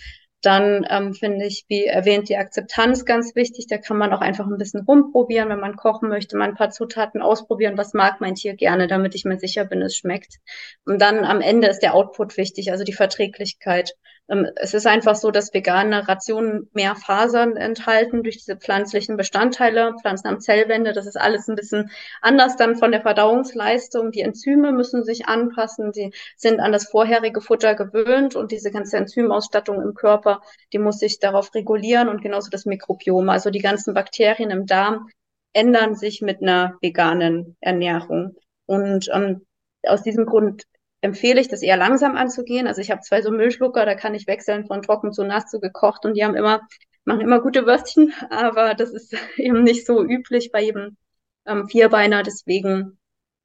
Dann 0.42 0.88
ähm, 0.90 1.14
finde 1.14 1.46
ich, 1.46 1.66
wie 1.68 1.86
erwähnt, 1.86 2.30
die 2.30 2.38
Akzeptanz 2.38 3.04
ganz 3.04 3.36
wichtig. 3.36 3.68
Da 3.68 3.78
kann 3.78 3.98
man 3.98 4.14
auch 4.14 4.22
einfach 4.22 4.48
ein 4.48 4.58
bisschen 4.58 4.86
rumprobieren, 4.86 5.50
wenn 5.50 5.60
man 5.60 5.76
kochen 5.76 6.08
möchte, 6.08 6.38
mal 6.38 6.48
ein 6.48 6.56
paar 6.56 6.70
Zutaten 6.70 7.22
ausprobieren. 7.22 7.78
Was 7.78 7.94
mag 7.94 8.22
mein 8.22 8.36
Tier 8.36 8.54
gerne, 8.56 8.88
damit 8.88 9.16
ich 9.16 9.26
mir 9.26 9.38
sicher 9.38 9.66
bin, 9.66 9.82
es 9.82 9.98
schmeckt. 9.98 10.38
Und 10.86 11.02
dann 11.02 11.26
am 11.26 11.42
Ende 11.42 11.68
ist 11.68 11.80
der 11.80 11.94
Output 11.94 12.38
wichtig, 12.38 12.72
also 12.72 12.86
die 12.86 12.94
Verträglichkeit. 12.94 13.96
Ähm, 14.30 14.48
es 14.56 14.74
ist 14.74 14.86
einfach 14.88 15.16
so, 15.16 15.32
dass 15.32 15.54
vegane 15.54 16.08
Rationen 16.08 16.70
mehr 16.74 16.96
Fasern 16.96 17.58
enthalten 17.58 18.24
durch 18.24 18.38
diese 18.38 18.58
pflanzlichen 18.58 19.18
Bestandteile, 19.18 19.96
Pflanzen 20.02 20.28
am 20.28 20.40
Zellwände. 20.40 20.94
Das 20.94 21.06
ist 21.06 21.18
alles 21.20 21.48
ein 21.48 21.56
bisschen 21.56 21.92
anders 22.22 22.56
dann 22.56 22.76
von 22.76 22.92
der 22.92 23.02
Verdauungsleistung. 23.02 24.12
Die 24.12 24.22
Enzyme 24.22 24.72
müssen 24.72 25.04
sich 25.04 25.28
anpassen. 25.28 25.92
Die 25.92 26.12
sind 26.38 26.60
an 26.60 26.72
das 26.72 26.90
vorherige 26.90 27.42
Futter 27.42 27.76
gewöhnt 27.76 28.36
und 28.36 28.52
diese 28.52 28.72
ganze 28.72 28.98
Enzymausstattung 28.98 29.82
im 29.82 29.94
Körper, 29.94 30.42
die 30.74 30.80
muss 30.80 31.00
sich 31.00 31.20
darauf 31.20 31.54
regulieren 31.56 32.10
und 32.10 32.22
genauso 32.22 32.50
das 32.50 32.66
Mikrobiom. 32.66 33.30
Also 33.30 33.50
die 33.50 33.60
ganzen 33.60 33.94
Bakterien 33.94 34.52
im 34.52 34.66
Darm 34.66 35.10
ändern 35.54 35.96
sich 35.96 36.22
mit 36.22 36.42
einer 36.42 36.78
veganen 36.82 37.58
Ernährung. 37.60 38.36
Und 38.68 39.10
ähm, 39.14 39.46
aus 39.84 40.04
diesem 40.04 40.26
Grund 40.26 40.64
empfehle 41.02 41.40
ich, 41.40 41.48
das 41.48 41.62
eher 41.62 41.78
langsam 41.78 42.16
anzugehen. 42.16 42.68
Also 42.68 42.82
ich 42.82 42.92
habe 42.92 43.02
zwei 43.02 43.22
so 43.22 43.32
Müllschlucker, 43.32 43.86
da 43.86 43.96
kann 43.96 44.16
ich 44.16 44.28
wechseln 44.28 44.66
von 44.66 44.82
trocken 44.82 45.14
zu 45.14 45.24
nass 45.24 45.48
zu 45.50 45.60
gekocht 45.60 46.06
und 46.06 46.16
die 46.16 46.24
haben 46.24 46.36
immer, 46.36 46.62
machen 47.06 47.22
immer 47.22 47.42
gute 47.42 47.66
Würstchen, 47.66 48.14
aber 48.30 48.76
das 48.76 48.92
ist 48.92 49.14
eben 49.38 49.64
nicht 49.64 49.86
so 49.86 50.04
üblich 50.04 50.52
bei 50.52 50.62
jedem 50.64 50.98
ähm, 51.46 51.68
Vierbeiner. 51.68 52.24
Deswegen 52.24 52.98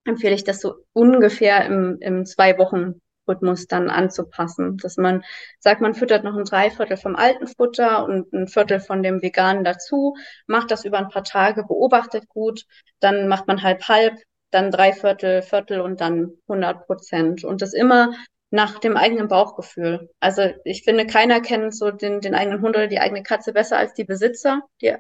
empfehle 0.05 0.35
ich 0.35 0.45
das 0.45 0.61
so 0.61 0.75
ungefähr 0.93 1.65
im, 1.67 1.99
im 2.01 2.27
zwei 2.27 2.59
Wochen 2.59 3.01
Rhythmus 3.27 3.67
dann 3.67 3.91
anzupassen, 3.91 4.77
dass 4.77 4.97
man 4.97 5.25
sagt, 5.59 5.81
man 5.81 5.95
füttert 5.95 6.25
noch 6.25 6.37
ein 6.37 6.45
Dreiviertel 6.45 6.97
vom 6.97 7.17
alten 7.17 7.47
Futter 7.47 8.05
und 8.05 8.33
ein 8.33 8.49
Viertel 8.49 8.81
von 8.81 9.03
dem 9.03 9.23
veganen 9.23 9.65
dazu, 9.65 10.15
macht 10.47 10.71
das 10.71 10.85
über 10.85 10.99
ein 10.99 11.09
paar 11.09 11.25
Tage, 11.25 11.65
beobachtet 11.65 12.29
gut, 12.29 12.67
dann 13.01 13.29
macht 13.29 13.47
man 13.47 13.63
halb 13.63 13.89
halb, 13.89 14.15
dann 14.55 14.71
drei 14.71 14.93
Viertel, 14.93 15.43
Viertel 15.43 15.81
und 15.81 16.01
dann 16.01 16.33
100 16.49 16.87
Prozent. 16.87 17.45
Und 17.45 17.63
das 17.63 17.75
immer 17.75 18.13
nach 18.51 18.79
dem 18.79 18.97
eigenen 18.97 19.29
Bauchgefühl. 19.29 20.11
Also 20.21 20.43
ich 20.65 20.85
finde, 20.85 21.07
keiner 21.07 21.41
kennt 21.41 21.75
so 21.75 21.91
den, 21.91 22.21
den 22.21 22.35
eigenen 22.35 22.63
Hund 22.63 22.77
oder 22.77 22.87
die 22.87 23.01
eigene 23.01 23.23
Katze 23.23 23.53
besser 23.53 23.79
als 23.79 23.95
die 23.95 24.05
Besitzer, 24.05 24.63
die, 24.81 24.95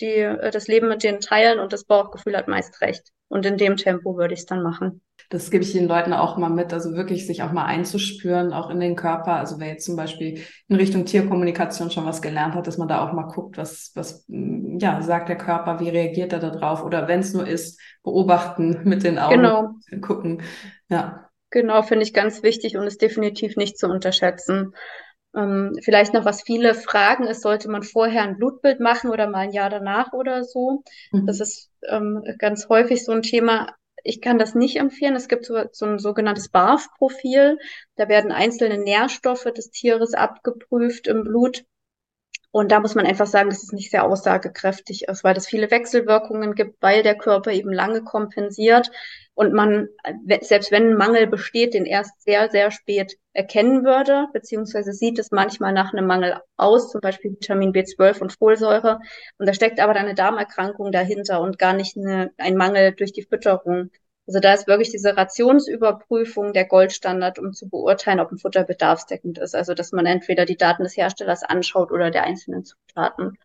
die 0.00 0.06
äh, 0.06 0.50
das 0.50 0.68
Leben 0.68 0.88
mit 0.88 1.02
denen 1.02 1.20
teilen 1.20 1.58
und 1.58 1.72
das 1.72 1.84
Bauchgefühl 1.84 2.36
hat 2.36 2.48
meist 2.48 2.80
recht. 2.80 3.10
Und 3.28 3.46
in 3.46 3.56
dem 3.56 3.76
Tempo 3.76 4.16
würde 4.16 4.34
ich 4.34 4.40
es 4.40 4.46
dann 4.46 4.62
machen. 4.62 5.02
Das 5.28 5.52
gebe 5.52 5.62
ich 5.62 5.72
den 5.72 5.86
Leuten 5.86 6.12
auch 6.12 6.36
mal 6.36 6.48
mit, 6.48 6.72
also 6.72 6.96
wirklich 6.96 7.24
sich 7.24 7.44
auch 7.44 7.52
mal 7.52 7.64
einzuspüren, 7.64 8.52
auch 8.52 8.68
in 8.70 8.80
den 8.80 8.96
Körper. 8.96 9.34
Also 9.34 9.60
wer 9.60 9.68
jetzt 9.68 9.84
zum 9.84 9.94
Beispiel 9.94 10.42
in 10.66 10.74
Richtung 10.74 11.04
Tierkommunikation 11.04 11.92
schon 11.92 12.04
was 12.04 12.20
gelernt 12.20 12.56
hat, 12.56 12.66
dass 12.66 12.78
man 12.78 12.88
da 12.88 13.06
auch 13.06 13.12
mal 13.12 13.28
guckt, 13.28 13.56
was, 13.56 13.92
was, 13.94 14.24
mm, 14.26 14.78
ja, 14.78 15.00
sagt 15.02 15.28
der 15.28 15.38
Körper, 15.38 15.78
wie 15.78 15.88
reagiert 15.88 16.32
er 16.32 16.40
da 16.40 16.50
drauf? 16.50 16.82
Oder 16.82 17.06
wenn 17.06 17.20
es 17.20 17.32
nur 17.32 17.46
ist, 17.46 17.80
beobachten 18.02 18.80
mit 18.84 19.04
den 19.04 19.20
Augen, 19.20 19.36
genau. 19.36 19.74
gucken. 20.00 20.42
Ja. 20.88 21.30
Genau, 21.50 21.82
finde 21.82 22.04
ich 22.04 22.12
ganz 22.12 22.42
wichtig 22.42 22.76
und 22.76 22.86
ist 22.88 23.00
definitiv 23.00 23.56
nicht 23.56 23.78
zu 23.78 23.86
unterschätzen. 23.88 24.72
Ähm, 25.34 25.78
vielleicht 25.82 26.12
noch, 26.12 26.24
was 26.24 26.42
viele 26.42 26.74
fragen, 26.74 27.26
ist, 27.26 27.42
sollte 27.42 27.70
man 27.70 27.82
vorher 27.82 28.22
ein 28.22 28.36
Blutbild 28.36 28.80
machen 28.80 29.10
oder 29.10 29.28
mal 29.28 29.40
ein 29.40 29.52
Jahr 29.52 29.70
danach 29.70 30.12
oder 30.12 30.44
so? 30.44 30.82
Mhm. 31.12 31.26
Das 31.26 31.40
ist 31.40 31.70
ähm, 31.88 32.24
ganz 32.38 32.68
häufig 32.68 33.04
so 33.04 33.12
ein 33.12 33.22
Thema. 33.22 33.74
Ich 34.02 34.20
kann 34.20 34.38
das 34.38 34.54
nicht 34.54 34.76
empfehlen. 34.76 35.14
Es 35.14 35.28
gibt 35.28 35.44
so, 35.44 35.62
so 35.72 35.86
ein 35.86 35.98
sogenanntes 35.98 36.48
BARF-Profil. 36.48 37.58
Da 37.96 38.08
werden 38.08 38.32
einzelne 38.32 38.78
Nährstoffe 38.78 39.44
des 39.44 39.70
Tieres 39.70 40.14
abgeprüft 40.14 41.06
im 41.06 41.22
Blut. 41.22 41.64
Und 42.52 42.72
da 42.72 42.80
muss 42.80 42.96
man 42.96 43.06
einfach 43.06 43.28
sagen, 43.28 43.50
dass 43.50 43.62
es 43.62 43.72
nicht 43.72 43.92
sehr 43.92 44.04
aussagekräftig 44.04 45.04
ist, 45.06 45.22
weil 45.22 45.36
es 45.36 45.46
viele 45.46 45.70
Wechselwirkungen 45.70 46.54
gibt, 46.54 46.82
weil 46.82 47.04
der 47.04 47.16
Körper 47.16 47.52
eben 47.52 47.72
lange 47.72 48.02
kompensiert 48.02 48.90
und 49.40 49.54
man, 49.54 49.88
selbst 50.42 50.70
wenn 50.70 50.90
ein 50.90 50.96
Mangel 50.98 51.26
besteht, 51.26 51.72
den 51.72 51.86
erst 51.86 52.20
sehr, 52.20 52.50
sehr 52.50 52.70
spät 52.70 53.16
erkennen 53.32 53.86
würde, 53.86 54.26
beziehungsweise 54.34 54.92
sieht 54.92 55.18
es 55.18 55.30
manchmal 55.30 55.72
nach 55.72 55.94
einem 55.94 56.06
Mangel 56.06 56.42
aus, 56.58 56.90
zum 56.90 57.00
Beispiel 57.00 57.30
Vitamin 57.30 57.72
B12 57.72 58.20
und 58.20 58.34
Folsäure. 58.34 59.00
Und 59.38 59.48
da 59.48 59.54
steckt 59.54 59.80
aber 59.80 59.94
dann 59.94 60.04
eine 60.04 60.14
Darmerkrankung 60.14 60.92
dahinter 60.92 61.40
und 61.40 61.58
gar 61.58 61.72
nicht 61.72 61.96
eine, 61.96 62.32
ein 62.36 62.54
Mangel 62.54 62.92
durch 62.92 63.14
die 63.14 63.22
Fütterung. 63.22 63.88
Also 64.26 64.40
da 64.40 64.52
ist 64.52 64.66
wirklich 64.66 64.90
diese 64.90 65.16
Rationsüberprüfung 65.16 66.52
der 66.52 66.66
Goldstandard, 66.66 67.38
um 67.38 67.54
zu 67.54 67.66
beurteilen, 67.66 68.20
ob 68.20 68.30
ein 68.30 68.36
Futter 68.36 68.64
bedarfsdeckend 68.64 69.38
ist. 69.38 69.54
Also 69.54 69.72
dass 69.72 69.92
man 69.92 70.04
entweder 70.04 70.44
die 70.44 70.58
Daten 70.58 70.82
des 70.82 70.98
Herstellers 70.98 71.44
anschaut 71.44 71.92
oder 71.92 72.10
der 72.10 72.24
einzelnen 72.24 72.66
Zutaten. 72.66 73.38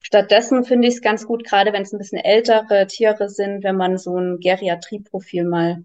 Stattdessen 0.00 0.64
finde 0.64 0.88
ich 0.88 0.94
es 0.94 1.02
ganz 1.02 1.26
gut, 1.26 1.44
gerade 1.44 1.72
wenn 1.72 1.82
es 1.82 1.92
ein 1.92 1.98
bisschen 1.98 2.18
ältere 2.18 2.86
Tiere 2.86 3.28
sind, 3.28 3.62
wenn 3.62 3.76
man 3.76 3.98
so 3.98 4.16
ein 4.16 4.40
Geriatrieprofil 4.40 5.44
mal, 5.44 5.84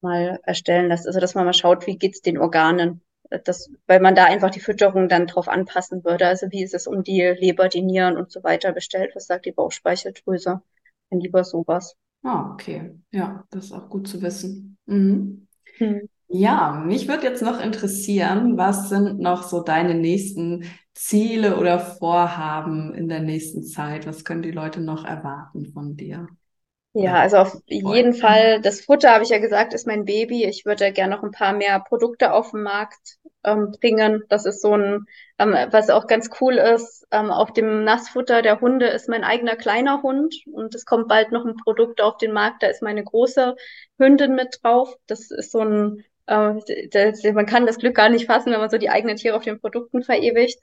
mal 0.00 0.40
erstellen 0.44 0.88
lässt. 0.88 1.06
Also 1.06 1.20
dass 1.20 1.34
man 1.34 1.44
mal 1.44 1.52
schaut, 1.52 1.86
wie 1.86 1.96
geht's 1.98 2.22
den 2.22 2.38
Organen. 2.38 3.02
Das, 3.44 3.70
weil 3.86 4.00
man 4.00 4.14
da 4.14 4.24
einfach 4.24 4.50
die 4.50 4.60
Fütterung 4.60 5.08
dann 5.08 5.26
drauf 5.26 5.48
anpassen 5.48 6.04
würde. 6.04 6.26
Also 6.26 6.50
wie 6.50 6.62
ist 6.62 6.72
es 6.72 6.86
um 6.86 7.02
die 7.02 7.20
Leber, 7.20 7.68
die 7.68 7.82
Nieren 7.82 8.16
und 8.16 8.30
so 8.30 8.42
weiter 8.42 8.72
bestellt? 8.72 9.10
Was 9.14 9.26
sagt 9.26 9.44
die 9.44 9.52
Bauchspeicheldrüse? 9.52 10.62
Dann 11.10 11.20
lieber 11.20 11.44
sowas. 11.44 11.96
Ah, 12.22 12.52
okay. 12.52 12.94
Ja, 13.12 13.44
das 13.50 13.66
ist 13.66 13.72
auch 13.72 13.88
gut 13.90 14.08
zu 14.08 14.22
wissen. 14.22 14.78
Mhm. 14.86 15.46
Hm. 15.76 16.08
Ja, 16.28 16.82
mich 16.86 17.08
würde 17.08 17.24
jetzt 17.24 17.42
noch 17.42 17.60
interessieren, 17.60 18.58
was 18.58 18.90
sind 18.90 19.18
noch 19.18 19.44
so 19.44 19.62
deine 19.62 19.94
nächsten 19.94 20.64
Ziele 20.98 21.56
oder 21.58 21.78
Vorhaben 21.80 22.94
in 22.94 23.08
der 23.08 23.20
nächsten 23.20 23.62
Zeit? 23.64 24.06
Was 24.06 24.24
können 24.24 24.42
die 24.42 24.50
Leute 24.50 24.80
noch 24.80 25.04
erwarten 25.04 25.66
von 25.72 25.96
dir? 25.96 26.28
Ja, 26.94 27.20
also 27.20 27.36
auf 27.38 27.54
jeden 27.68 28.14
Fall, 28.14 28.60
das 28.60 28.80
Futter, 28.80 29.12
habe 29.12 29.22
ich 29.22 29.30
ja 29.30 29.38
gesagt, 29.38 29.72
ist 29.74 29.86
mein 29.86 30.04
Baby. 30.04 30.44
Ich 30.46 30.64
würde 30.64 30.92
gerne 30.92 31.14
noch 31.14 31.22
ein 31.22 31.30
paar 31.30 31.52
mehr 31.52 31.78
Produkte 31.80 32.32
auf 32.32 32.50
den 32.50 32.62
Markt 32.62 33.18
ähm, 33.44 33.72
bringen. 33.80 34.24
Das 34.28 34.46
ist 34.46 34.62
so 34.62 34.74
ein, 34.76 35.06
ähm, 35.38 35.54
was 35.70 35.90
auch 35.90 36.06
ganz 36.08 36.30
cool 36.40 36.54
ist, 36.54 37.06
ähm, 37.12 37.30
auf 37.30 37.52
dem 37.52 37.84
Nassfutter 37.84 38.42
der 38.42 38.60
Hunde 38.60 38.86
ist 38.88 39.08
mein 39.08 39.22
eigener 39.22 39.54
kleiner 39.54 40.02
Hund 40.02 40.34
und 40.52 40.74
es 40.74 40.86
kommt 40.86 41.08
bald 41.08 41.30
noch 41.30 41.44
ein 41.44 41.56
Produkt 41.56 42.00
auf 42.00 42.16
den 42.16 42.32
Markt, 42.32 42.62
da 42.62 42.66
ist 42.68 42.82
meine 42.82 43.04
große 43.04 43.54
Hündin 43.98 44.34
mit 44.34 44.58
drauf. 44.62 44.96
Das 45.06 45.30
ist 45.30 45.52
so 45.52 45.60
ein, 45.60 46.04
man 46.28 47.46
kann 47.46 47.66
das 47.66 47.78
Glück 47.78 47.94
gar 47.94 48.08
nicht 48.08 48.26
fassen, 48.26 48.52
wenn 48.52 48.60
man 48.60 48.70
so 48.70 48.78
die 48.78 48.90
eigenen 48.90 49.16
Tiere 49.16 49.36
auf 49.36 49.44
den 49.44 49.60
Produkten 49.60 50.02
verewigt. 50.02 50.58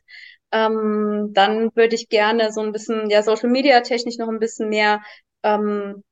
Ähm, 0.51 1.31
dann 1.33 1.75
würde 1.75 1.95
ich 1.95 2.09
gerne 2.09 2.51
so 2.51 2.61
ein 2.61 2.71
bisschen, 2.71 3.09
ja, 3.09 3.23
Social 3.23 3.49
Media 3.49 3.81
technisch 3.81 4.17
noch 4.17 4.29
ein 4.29 4.39
bisschen 4.39 4.69
mehr, 4.69 5.01
ähm, 5.43 6.03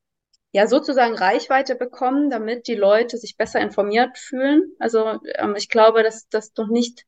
ja, 0.54 0.68
sozusagen 0.68 1.16
Reichweite 1.16 1.76
bekommen, 1.76 2.30
damit 2.30 2.68
die 2.68 2.76
Leute 2.76 3.18
sich 3.18 3.38
besser 3.38 3.60
informiert 3.60 4.18
fühlen. 4.18 4.74
Also 4.80 5.20
ähm, 5.36 5.56
ich 5.56 5.70
glaube, 5.70 6.04
dass 6.04 6.28
das 6.30 6.52
noch 6.58 6.68
nicht 6.68 7.06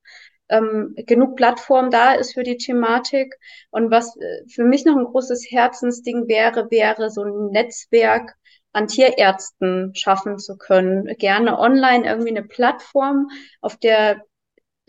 ähm, 0.50 0.94
genug 0.96 1.36
Plattform 1.36 1.90
da 1.92 2.14
ist 2.14 2.34
für 2.34 2.44
die 2.44 2.58
Thematik. 2.58 3.36
Und 3.72 3.92
was 3.92 4.16
äh, 4.18 4.48
für 4.48 4.64
mich 4.64 4.86
noch 4.86 4.98
ein 4.98 5.06
großes 5.06 5.48
Herzensding 5.50 6.28
wäre, 6.28 6.70
wäre 6.72 7.10
so 7.10 7.24
ein 7.24 7.48
Netzwerk 7.52 8.36
an 8.76 8.88
Tierärzten 8.88 9.96
schaffen 9.96 10.38
zu 10.38 10.58
können. 10.58 11.06
Gerne 11.18 11.58
online 11.58 12.06
irgendwie 12.06 12.30
eine 12.30 12.44
Plattform, 12.44 13.30
auf 13.62 13.78
der 13.78 14.22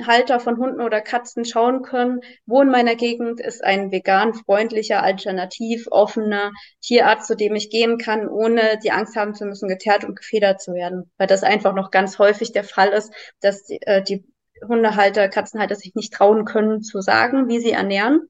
Halter 0.04 0.40
von 0.40 0.58
Hunden 0.58 0.80
oder 0.80 1.00
Katzen 1.00 1.44
schauen 1.44 1.82
können, 1.82 2.20
wo 2.44 2.60
in 2.60 2.68
meiner 2.68 2.96
Gegend 2.96 3.40
ist 3.40 3.64
ein 3.64 3.92
vegan 3.92 4.34
freundlicher, 4.34 5.02
alternativ 5.02 5.86
offener 5.90 6.52
Tierarzt, 6.82 7.28
zu 7.28 7.36
dem 7.36 7.54
ich 7.54 7.70
gehen 7.70 7.96
kann, 7.96 8.28
ohne 8.28 8.78
die 8.82 8.90
Angst 8.90 9.16
haben 9.16 9.34
zu 9.34 9.46
müssen, 9.46 9.68
geteert 9.68 10.04
und 10.04 10.16
gefedert 10.16 10.60
zu 10.60 10.74
werden. 10.74 11.10
Weil 11.16 11.28
das 11.28 11.44
einfach 11.44 11.72
noch 11.72 11.90
ganz 11.90 12.18
häufig 12.18 12.52
der 12.52 12.64
Fall 12.64 12.88
ist, 12.88 13.10
dass 13.40 13.64
die, 13.64 13.80
äh, 13.82 14.02
die 14.02 14.26
Hundehalter, 14.66 15.28
Katzenhalter 15.28 15.76
sich 15.76 15.94
nicht 15.94 16.12
trauen 16.12 16.44
können 16.44 16.82
zu 16.82 17.00
sagen, 17.00 17.48
wie 17.48 17.60
sie 17.60 17.72
ernähren, 17.72 18.28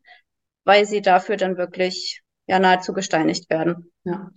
weil 0.64 0.84
sie 0.84 1.00
dafür 1.00 1.36
dann 1.36 1.56
wirklich 1.56 2.22
ja 2.46 2.58
nahezu 2.58 2.92
gesteinigt 2.92 3.50
werden. 3.50 3.90
Ja. 4.04 4.30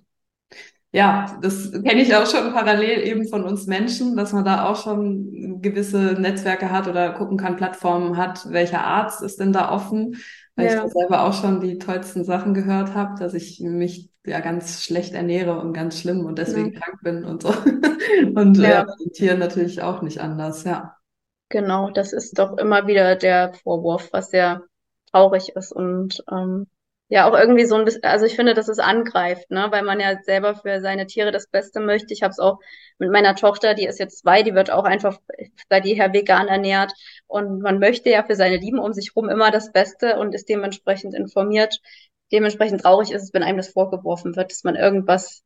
Ja, 0.92 1.38
das 1.42 1.72
kenne 1.72 2.02
ich 2.02 2.16
auch 2.16 2.26
schon 2.26 2.52
parallel 2.52 3.08
eben 3.08 3.28
von 3.28 3.44
uns 3.44 3.68
Menschen, 3.68 4.18
dass 4.18 4.34
man 4.34 4.44
da 4.44 4.68
auch 4.68 4.76
schon 4.76 5.62
gewisse 5.62 6.18
Netzwerke 6.20 6.72
hat 6.72 6.88
oder 6.88 7.14
gucken 7.14 7.38
kann, 7.38 7.58
Plattformen 7.58 8.18
hat, 8.18 8.50
welcher 8.50 8.84
Arzt 8.84 9.22
ist 9.22 9.40
denn 9.40 9.54
da 9.54 9.72
offen, 9.72 10.16
weil 10.56 10.66
ja. 10.66 10.74
ich 10.74 10.80
da 10.80 10.88
selber 10.88 11.24
auch 11.24 11.34
schon 11.34 11.62
die 11.62 11.78
tollsten 11.78 12.24
Sachen 12.24 12.56
gehört 12.56 12.96
habe, 12.96 13.20
dass 13.20 13.36
ich 13.36 13.60
mich 13.60 14.10
ja 14.26 14.40
ganz 14.40 14.84
schlecht 14.84 15.14
ernähre 15.14 15.60
und 15.60 15.74
ganz 15.74 16.00
schlimm 16.00 16.26
und 16.26 16.40
deswegen 16.40 16.74
ja. 16.74 16.80
krank 16.80 17.00
bin 17.04 17.24
und 17.24 17.44
so. 17.44 17.50
Und 18.36 18.58
ja. 18.58 18.82
äh, 18.82 18.86
den 19.00 19.12
Tieren 19.12 19.40
natürlich 19.40 19.82
auch 19.82 20.02
nicht 20.02 20.20
anders, 20.20 20.64
ja. 20.64 20.96
Genau, 21.50 21.90
das 21.92 22.12
ist 22.12 22.40
doch 22.40 22.58
immer 22.58 22.88
wieder 22.88 23.16
der 23.16 23.54
Vorwurf, 23.54 24.10
was 24.12 24.30
sehr 24.30 24.64
traurig 25.12 25.50
ist 25.56 25.72
und 25.72 26.24
ähm, 26.32 26.68
ja 27.10 27.28
auch 27.28 27.38
irgendwie 27.38 27.66
so 27.66 27.76
ein 27.76 27.86
bisschen, 27.86 28.04
also 28.04 28.26
ich 28.26 28.36
finde, 28.36 28.54
dass 28.54 28.68
es 28.70 28.80
angreift, 28.80 29.50
ne, 29.50 29.68
weil 29.72 29.84
man 29.84 30.00
ja 30.00 30.22
selber 30.22 30.56
für 30.56 30.80
seine 30.80 31.08
Tiere 31.08 31.32
das 31.32 31.48
Beste 31.48 31.80
möchte. 31.80 32.14
Ich 32.14 32.22
habe 32.22 32.32
es 32.32 32.40
auch 32.40 32.60
mit 33.00 33.12
meiner 33.12 33.36
Tochter, 33.36 33.74
die 33.74 33.86
ist 33.88 34.00
jetzt 34.00 34.20
zwei, 34.20 34.44
die 34.44 34.54
wird 34.54 34.72
auch 34.72 34.84
einfach 34.84 35.20
seit 35.70 35.86
jeher 35.86 36.14
vegan 36.14 36.48
ernährt 36.48 36.94
und 37.28 37.62
man 37.62 37.80
möchte 37.80 38.10
ja 38.12 38.24
für 38.24 38.36
seine 38.36 38.58
Lieben 38.58 38.78
um 38.80 38.94
sich 38.94 39.16
rum 39.16 39.28
immer 39.28 39.50
das 39.50 39.72
Beste 39.72 40.18
und 40.18 40.36
ist 40.36 40.48
dementsprechend 40.50 41.16
informiert. 41.16 41.80
Dementsprechend 42.32 42.82
traurig 42.82 43.12
ist 43.12 43.24
es, 43.24 43.34
wenn 43.34 43.44
einem 43.44 43.58
das 43.58 43.70
vorgeworfen 43.70 44.36
wird, 44.36 44.52
dass 44.52 44.64
man 44.64 44.76
irgendwas 44.76 45.44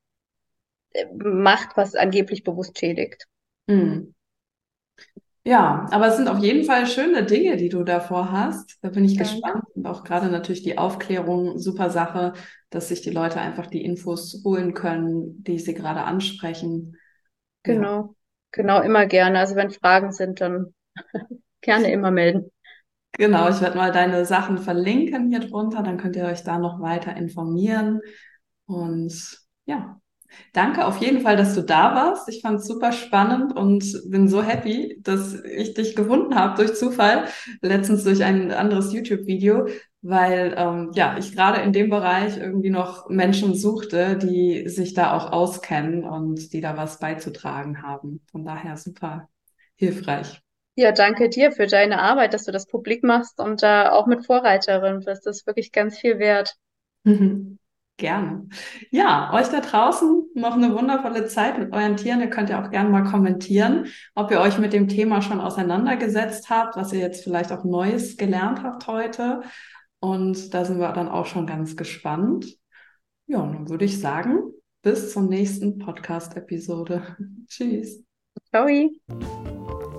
äh, 0.91 1.05
macht, 1.15 1.77
was 1.77 1.95
angeblich 1.95 2.43
bewusst 2.43 2.77
schädigt. 2.77 3.25
Mhm. 3.67 4.13
Ja, 5.45 5.87
aber 5.91 6.07
es 6.07 6.15
sind 6.15 6.29
auf 6.29 6.39
jeden 6.39 6.63
Fall 6.63 6.87
schöne 6.87 7.25
Dinge, 7.25 7.57
die 7.57 7.67
du 7.67 7.83
davor 7.83 8.31
hast. 8.31 8.77
Da 8.81 8.89
bin 8.89 9.03
ich 9.03 9.17
Danke. 9.17 9.33
gespannt. 9.33 9.65
Und 9.75 9.85
auch 9.85 10.05
gerade 10.05 10.29
natürlich 10.29 10.63
die 10.63 10.77
Aufklärung, 10.77 11.59
super 11.59 11.89
Sache, 11.89 12.33
dass 12.69 12.87
sich 12.87 13.01
die 13.01 13.09
Leute 13.09 13.41
einfach 13.41 13.67
die 13.67 13.83
Infos 13.83 14.41
holen 14.45 14.73
können, 14.73 15.43
die 15.43 15.59
sie 15.59 15.73
gerade 15.73 16.03
ansprechen. 16.03 16.95
Genau, 17.63 17.97
ja. 17.97 18.09
genau, 18.51 18.81
immer 18.81 19.05
gerne. 19.05 19.39
Also 19.39 19.55
wenn 19.55 19.69
Fragen 19.69 20.13
sind, 20.13 20.39
dann 20.39 20.73
gerne 21.61 21.91
immer 21.91 22.11
melden. 22.11 22.49
Genau, 23.11 23.49
ich 23.49 23.61
werde 23.61 23.77
mal 23.77 23.91
deine 23.91 24.25
Sachen 24.25 24.57
verlinken 24.57 25.29
hier 25.29 25.41
drunter, 25.41 25.83
dann 25.83 25.97
könnt 25.97 26.15
ihr 26.15 26.25
euch 26.25 26.43
da 26.43 26.57
noch 26.57 26.81
weiter 26.81 27.15
informieren. 27.15 27.99
Und 28.65 29.39
ja, 29.65 29.99
Danke 30.53 30.85
auf 30.85 30.97
jeden 30.97 31.21
Fall, 31.21 31.35
dass 31.35 31.55
du 31.55 31.61
da 31.61 31.95
warst. 31.95 32.29
Ich 32.29 32.41
fand 32.41 32.59
es 32.59 32.67
super 32.67 32.91
spannend 32.91 33.55
und 33.55 33.83
bin 34.09 34.27
so 34.27 34.43
happy, 34.43 34.99
dass 35.01 35.33
ich 35.43 35.73
dich 35.73 35.95
gefunden 35.95 36.35
habe 36.35 36.55
durch 36.55 36.75
Zufall, 36.75 37.25
letztens 37.61 38.03
durch 38.03 38.23
ein 38.23 38.51
anderes 38.51 38.93
YouTube-Video, 38.93 39.67
weil 40.01 40.53
ähm, 40.57 40.91
ja 40.93 41.17
ich 41.17 41.35
gerade 41.35 41.61
in 41.61 41.73
dem 41.73 41.89
Bereich 41.89 42.37
irgendwie 42.37 42.69
noch 42.69 43.09
Menschen 43.09 43.55
suchte, 43.55 44.17
die 44.17 44.67
sich 44.69 44.93
da 44.93 45.15
auch 45.15 45.31
auskennen 45.31 46.03
und 46.03 46.53
die 46.53 46.61
da 46.61 46.77
was 46.77 46.99
beizutragen 46.99 47.81
haben. 47.81 48.21
Von 48.31 48.45
daher 48.45 48.77
super 48.77 49.29
hilfreich. 49.75 50.41
Ja, 50.75 50.91
danke 50.91 51.29
dir 51.29 51.51
für 51.51 51.67
deine 51.67 51.99
Arbeit, 51.99 52.33
dass 52.33 52.45
du 52.45 52.51
das 52.51 52.65
publik 52.65 53.03
machst 53.03 53.39
und 53.39 53.61
da 53.61 53.91
auch 53.91 54.07
mit 54.07 54.25
Vorreiterin 54.25 55.01
bist. 55.05 55.25
Das 55.25 55.37
ist 55.37 55.47
wirklich 55.47 55.71
ganz 55.71 55.97
viel 55.99 56.19
wert. 56.19 56.55
Gerne. 58.03 58.49
Ja, 58.91 59.31
euch 59.33 59.47
da 59.47 59.61
draußen 59.61 60.25
noch 60.35 60.55
eine 60.57 60.75
wundervolle 60.75 61.25
Zeit 61.27 61.57
mit 61.57 61.71
euren 61.71 61.95
Tieren. 61.95 62.19
Ihr 62.19 62.29
könnt 62.29 62.49
ja 62.49 62.61
auch 62.61 62.69
gerne 62.69 62.89
mal 62.89 63.05
kommentieren, 63.05 63.85
ob 64.13 64.29
ihr 64.29 64.41
euch 64.41 64.59
mit 64.59 64.73
dem 64.73 64.89
Thema 64.89 65.21
schon 65.21 65.39
auseinandergesetzt 65.39 66.49
habt, 66.49 66.75
was 66.75 66.91
ihr 66.91 66.99
jetzt 66.99 67.23
vielleicht 67.23 67.53
auch 67.53 67.63
Neues 67.63 68.17
gelernt 68.17 68.61
habt 68.61 68.87
heute. 68.87 69.43
Und 70.01 70.53
da 70.53 70.65
sind 70.65 70.79
wir 70.79 70.91
dann 70.91 71.07
auch 71.07 71.27
schon 71.27 71.47
ganz 71.47 71.77
gespannt. 71.77 72.45
Ja, 73.25 73.37
dann 73.37 73.69
würde 73.69 73.85
ich 73.85 74.01
sagen, 74.01 74.51
bis 74.81 75.13
zur 75.13 75.23
nächsten 75.23 75.77
Podcast-Episode. 75.77 77.15
Tschüss. 77.47 78.03
Ciao. 78.49 78.67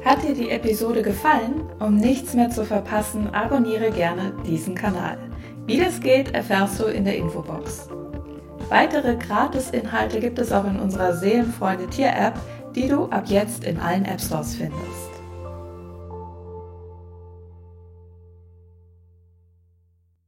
Hat 0.05 0.23
dir 0.23 0.35
die 0.35 0.51
Episode 0.51 1.01
gefallen? 1.01 1.73
Um 1.81 1.97
nichts 1.97 2.35
mehr 2.35 2.51
zu 2.51 2.67
verpassen, 2.67 3.29
abonniere 3.29 3.91
gerne 3.91 4.37
diesen 4.47 4.75
Kanal. 4.75 5.34
Wie 5.67 5.79
das 5.79 6.01
geht, 6.01 6.35
erfährst 6.35 6.79
du 6.79 6.85
in 6.85 7.05
der 7.05 7.17
Infobox. 7.17 7.89
Weitere 8.69 9.17
Gratis-Inhalte 9.17 10.21
gibt 10.21 10.39
es 10.39 10.53
auch 10.53 10.67
in 10.67 10.79
unserer 10.79 11.15
Seelenfreunde 11.17 11.87
Tier-App, 11.87 12.39
die 12.75 12.89
du 12.89 13.07
ab 13.07 13.25
jetzt 13.29 13.65
in 13.65 13.81
allen 13.81 14.05
App 14.05 14.21
Stores 14.21 14.57
findest. 14.57 15.14